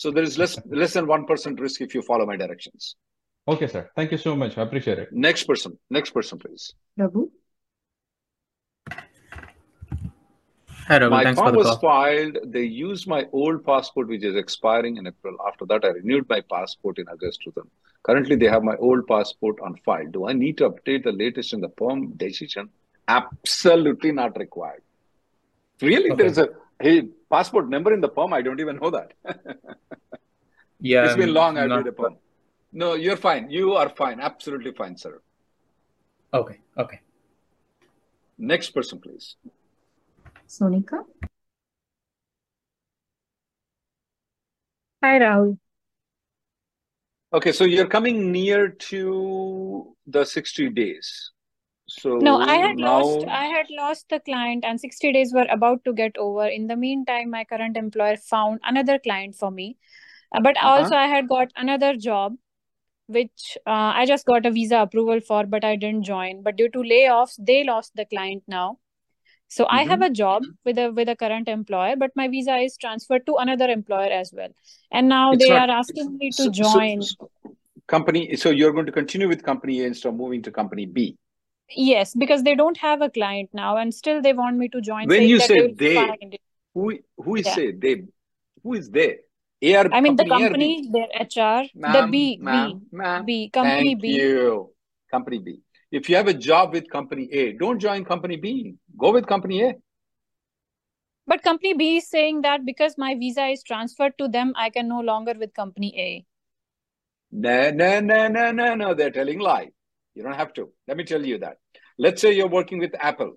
So 0.00 0.10
there 0.10 0.22
is 0.22 0.38
less 0.38 0.52
less 0.80 0.94
than 0.94 1.06
one 1.06 1.26
percent 1.26 1.60
risk 1.60 1.82
if 1.86 1.94
you 1.94 2.00
follow 2.00 2.24
my 2.24 2.36
directions. 2.42 2.96
Okay, 3.46 3.66
sir. 3.66 3.82
Thank 3.96 4.12
you 4.12 4.18
so 4.18 4.34
much. 4.34 4.56
I 4.56 4.62
appreciate 4.62 4.98
it. 4.98 5.08
Next 5.12 5.44
person. 5.44 5.78
Next 5.90 6.10
person, 6.18 6.38
please. 6.38 6.72
Raghu? 6.96 7.24
Hi, 10.88 10.96
Raghu. 10.96 11.10
My 11.10 11.22
Thanks 11.24 11.38
for 11.38 11.44
form 11.44 11.52
the 11.52 11.58
was 11.58 11.66
call. 11.66 11.78
filed. 11.80 12.38
They 12.46 12.62
used 12.62 13.06
my 13.08 13.26
old 13.32 13.62
passport, 13.66 14.08
which 14.08 14.24
is 14.24 14.36
expiring 14.36 14.96
in 14.96 15.06
April. 15.06 15.36
After 15.46 15.66
that, 15.66 15.84
I 15.84 15.88
renewed 15.88 16.26
my 16.30 16.40
passport 16.54 16.98
in 16.98 17.06
August 17.08 17.42
to 17.42 17.50
them. 17.58 17.68
Currently, 18.02 18.36
they 18.36 18.48
have 18.56 18.62
my 18.62 18.76
old 18.76 19.06
passport 19.06 19.56
on 19.62 19.76
file. 19.84 20.08
Do 20.10 20.26
I 20.28 20.32
need 20.32 20.56
to 20.62 20.70
update 20.70 21.04
the 21.04 21.12
latest 21.12 21.52
in 21.52 21.60
the 21.60 21.68
perm 21.68 22.12
decision? 22.24 22.70
Absolutely 23.08 24.12
not 24.12 24.38
required. 24.38 24.82
Really, 25.82 26.10
Okay. 26.12 26.22
there's 26.22 26.38
a 26.38 26.48
hey, 26.80 27.08
passport 27.30 27.68
number 27.68 27.92
in 27.92 28.00
the 28.00 28.08
perm. 28.08 28.32
I 28.32 28.42
don't 28.42 28.60
even 28.60 28.76
know 28.76 28.90
that. 28.90 29.12
Yeah, 30.82 31.04
it's 31.04 31.16
been 31.16 31.34
long. 31.34 31.58
I've 31.58 31.68
not 31.68 31.84
made 31.84 31.88
a 31.88 31.92
perm. 31.92 32.16
No, 32.72 32.94
you're 32.94 33.16
fine. 33.16 33.50
You 33.50 33.74
are 33.74 33.90
fine. 33.90 34.18
Absolutely 34.18 34.72
fine, 34.72 34.96
sir. 34.96 35.20
okay. 36.32 36.58
Okay. 36.78 37.00
Next 38.38 38.70
person, 38.70 38.98
please. 38.98 39.36
Sonika? 40.48 41.04
Hi, 45.04 45.18
Rahul. 45.18 45.58
Okay, 47.32 47.52
so 47.52 47.64
you're 47.64 47.86
coming 47.86 48.32
near 48.32 48.70
to 48.70 49.94
the 50.06 50.24
60 50.24 50.70
days. 50.70 51.32
So 51.90 52.16
No, 52.18 52.36
I 52.38 52.54
had 52.54 52.76
now, 52.76 53.00
lost 53.00 53.26
I 53.26 53.44
had 53.46 53.66
lost 53.70 54.08
the 54.08 54.20
client 54.20 54.64
and 54.64 54.80
60 54.80 55.12
days 55.12 55.32
were 55.34 55.46
about 55.50 55.84
to 55.84 55.92
get 55.92 56.16
over. 56.16 56.46
In 56.46 56.66
the 56.66 56.76
meantime, 56.76 57.30
my 57.30 57.44
current 57.44 57.76
employer 57.76 58.16
found 58.16 58.60
another 58.64 58.98
client 58.98 59.34
for 59.34 59.50
me. 59.50 59.76
Uh, 60.34 60.40
But 60.40 60.56
uh-huh. 60.56 60.68
also 60.68 60.94
I 60.94 61.06
had 61.06 61.28
got 61.28 61.48
another 61.56 61.96
job 61.96 62.36
which 63.06 63.58
uh, 63.66 63.92
I 64.00 64.06
just 64.06 64.24
got 64.24 64.46
a 64.46 64.52
visa 64.52 64.78
approval 64.78 65.20
for, 65.20 65.44
but 65.44 65.64
I 65.64 65.74
didn't 65.74 66.04
join. 66.04 66.42
But 66.44 66.56
due 66.56 66.68
to 66.68 66.78
layoffs, 66.78 67.34
they 67.38 67.64
lost 67.64 67.96
the 67.96 68.04
client 68.04 68.44
now. 68.46 68.78
So 69.48 69.66
I 69.68 69.82
have 69.82 70.00
a 70.00 70.10
job 70.10 70.44
with 70.64 70.78
a 70.78 70.92
with 70.92 71.08
a 71.08 71.16
current 71.16 71.48
employer, 71.48 71.96
but 71.96 72.12
my 72.14 72.28
visa 72.28 72.56
is 72.58 72.76
transferred 72.76 73.26
to 73.26 73.34
another 73.36 73.68
employer 73.68 74.12
as 74.18 74.32
well. 74.32 74.50
And 74.92 75.08
now 75.08 75.32
It's 75.32 75.42
they 75.42 75.50
not 75.50 75.68
are 75.68 75.78
asking 75.78 76.16
me 76.18 76.30
to 76.30 76.44
so, 76.44 76.52
so, 76.52 76.62
join. 76.62 77.02
so 77.02 77.30
company. 77.88 78.36
So 78.36 78.50
you're 78.50 78.72
going 78.72 78.86
to 78.86 78.92
continue 78.92 79.28
with 79.28 79.42
company 79.42 79.80
A 79.80 79.86
instead 79.88 80.10
of 80.10 80.14
moving 80.14 80.42
to 80.42 80.52
company 80.52 80.86
B. 80.86 81.18
Yes, 81.76 82.14
because 82.14 82.42
they 82.42 82.54
don't 82.54 82.76
have 82.78 83.00
a 83.00 83.10
client 83.10 83.50
now, 83.52 83.76
and 83.76 83.94
still 83.94 84.20
they 84.20 84.32
want 84.32 84.56
me 84.56 84.68
to 84.68 84.80
join, 84.80 85.08
When 85.08 85.22
you 85.22 85.38
they 85.38 85.46
say 85.46 85.72
they, 85.72 85.94
who 86.74 86.98
who 87.16 87.36
is 87.36 87.46
Yeah. 87.46 87.54
say 87.54 87.72
they? 87.72 88.04
Who 88.62 88.74
is 88.74 88.90
they? 88.90 89.18
A 89.62 89.76
or 89.76 89.88
I 89.92 90.00
mean 90.00 90.16
the 90.16 90.24
company 90.24 90.42
A 90.42 90.46
or 90.46 90.54
B? 90.54 90.54
company, 90.54 90.88
their 90.90 91.08
HR, 91.14 91.64
the 91.64 91.80
Ma'am, 91.80 92.10
B, 92.10 92.40
B, 92.42 92.78
ma'am. 92.92 93.24
B, 93.24 93.50
company 93.50 93.94
Thank 93.94 94.02
B. 94.02 94.16
you. 94.16 94.70
Company 95.10 95.38
B. 95.38 95.60
If 95.92 96.08
you 96.08 96.16
have 96.16 96.28
a 96.28 96.34
job 96.34 96.72
with 96.72 96.88
company 96.90 97.28
A, 97.32 97.52
don't 97.52 97.78
join 97.78 98.04
company 98.04 98.36
B. 98.36 98.74
Go 98.96 99.12
with 99.12 99.26
company 99.26 99.62
A. 99.62 99.74
But 101.26 101.42
company 101.42 101.74
B 101.74 101.96
is 101.98 102.08
saying 102.08 102.42
that 102.42 102.64
because 102.64 102.98
my 102.98 103.14
visa 103.14 103.46
is 103.46 103.62
transferred 103.62 104.18
to 104.18 104.28
them, 104.28 104.52
I 104.56 104.70
can 104.70 104.88
no 104.88 105.00
longer 105.00 105.34
with 105.38 105.54
company 105.54 105.94
A. 105.98 106.26
No, 107.32 107.70
no, 107.70 108.00
no, 108.00 108.28
no, 108.28 108.50
no, 108.52 108.74
no. 108.74 108.94
They're 108.94 109.10
telling 109.10 109.38
lie. 109.38 109.70
You 110.20 110.26
don't 110.26 110.34
have 110.34 110.52
to. 110.54 110.68
Let 110.86 110.98
me 110.98 111.04
tell 111.04 111.24
you 111.24 111.38
that. 111.38 111.56
Let's 111.96 112.20
say 112.20 112.32
you're 112.36 112.46
working 112.60 112.78
with 112.78 112.94
Apple. 113.00 113.32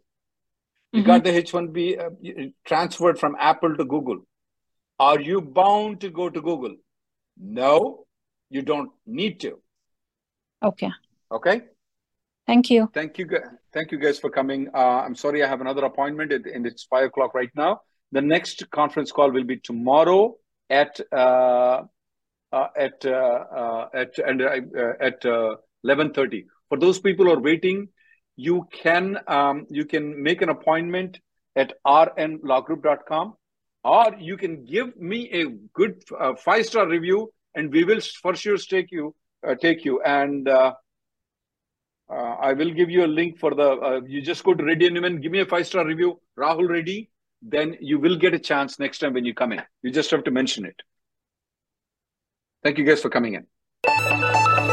You 0.91 1.02
Mm-hmm. 1.02 1.08
got 1.08 1.24
the 1.24 1.30
H1B 1.32 1.78
uh, 1.98 2.50
transferred 2.65 3.17
from 3.17 3.38
Apple 3.39 3.76
to 3.78 3.86
Google. 3.86 4.19
Are 5.00 5.19
you 5.19 5.39
bound 5.41 6.02
to 6.02 6.10
go 6.10 6.30
to 6.30 6.41
Google? 6.41 6.76
No, 7.38 8.06
you 8.50 8.62
don't 8.63 8.91
need 9.06 9.39
to. 9.39 9.60
Okay. 10.62 10.91
Okay. 11.32 11.62
Thank 12.46 12.69
you. 12.69 12.89
Thank 12.93 13.17
you. 13.17 13.28
Thank 13.74 13.93
you 13.93 13.98
guys 13.98 14.19
for 14.19 14.30
coming. 14.30 14.67
Uh, 14.74 15.00
I'm 15.06 15.15
sorry 15.15 15.41
I 15.41 15.48
have 15.48 15.62
another 15.62 15.86
appointment 15.86 16.34
and 16.34 16.67
it's 16.67 16.84
five 16.84 17.06
o'clock 17.06 17.34
right 17.34 17.50
now. 17.56 17.80
The 18.12 18.22
next 18.22 18.69
conference 18.69 19.12
call 19.13 19.32
will 19.32 19.46
be 19.46 19.58
tomorrow 19.58 20.36
at 20.69 21.00
uh, 21.13 21.84
uh, 22.52 22.67
at 22.78 23.04
uh, 23.06 23.10
uh, 23.62 23.89
at 24.02 24.17
and 24.19 24.41
uh, 24.41 24.93
at 25.00 25.26
uh, 25.26 25.56
11:30. 25.86 26.46
For 26.69 26.78
those 26.78 27.00
people 27.00 27.26
who 27.26 27.34
are 27.34 27.41
waiting, 27.41 27.89
you 28.36 28.67
can 28.72 29.19
um, 29.28 29.65
you 29.69 29.86
can 29.86 30.22
make 30.22 30.41
an 30.41 30.50
appointment 30.50 31.19
at 31.56 31.74
rnlawgroup.com 31.86 33.36
or 33.84 34.15
you 34.19 34.38
can 34.38 34.65
give 34.65 34.96
me 34.98 35.30
a 35.32 35.46
good 35.74 36.02
uh, 36.19 36.34
five 36.36 36.65
star 36.65 36.88
review 36.88 37.32
and 37.56 37.72
we 37.72 37.84
will 37.84 38.02
for 38.22 38.36
sure 38.36 38.58
take 38.58 38.91
you 38.91 39.13
uh, 39.48 39.56
take 39.56 39.86
you 39.86 40.02
and 40.02 40.48
uh, 40.48 40.74
uh, 42.10 42.36
I 42.39 42.54
will 42.54 42.72
give 42.72 42.89
you 42.89 43.06
a 43.06 43.08
link 43.08 43.39
for 43.39 43.56
the. 43.56 43.72
Uh, 43.72 44.02
you 44.06 44.22
just 44.22 44.43
go 44.43 44.54
to 44.54 44.63
and 44.63 44.80
Neumann, 44.80 45.22
give 45.22 45.32
me 45.32 45.39
a 45.39 45.46
five 45.46 45.65
star 45.65 45.86
review, 45.86 46.19
Rahul 46.38 46.69
Reddy. 46.69 47.10
Then 47.41 47.78
you 47.82 48.00
will 48.00 48.17
get 48.17 48.34
a 48.34 48.39
chance 48.39 48.80
next 48.80 49.00
time 49.00 49.13
when 49.13 49.26
you 49.26 49.34
come 49.34 49.52
in. 49.52 49.62
You 49.82 49.91
just 49.91 50.12
have 50.12 50.24
to 50.26 50.32
mention 50.32 50.65
it. 50.65 50.82
Thank 52.63 52.78
you 52.78 52.86
guys 52.86 53.02
for 53.02 53.10
coming 53.10 53.34
in. 53.34 54.72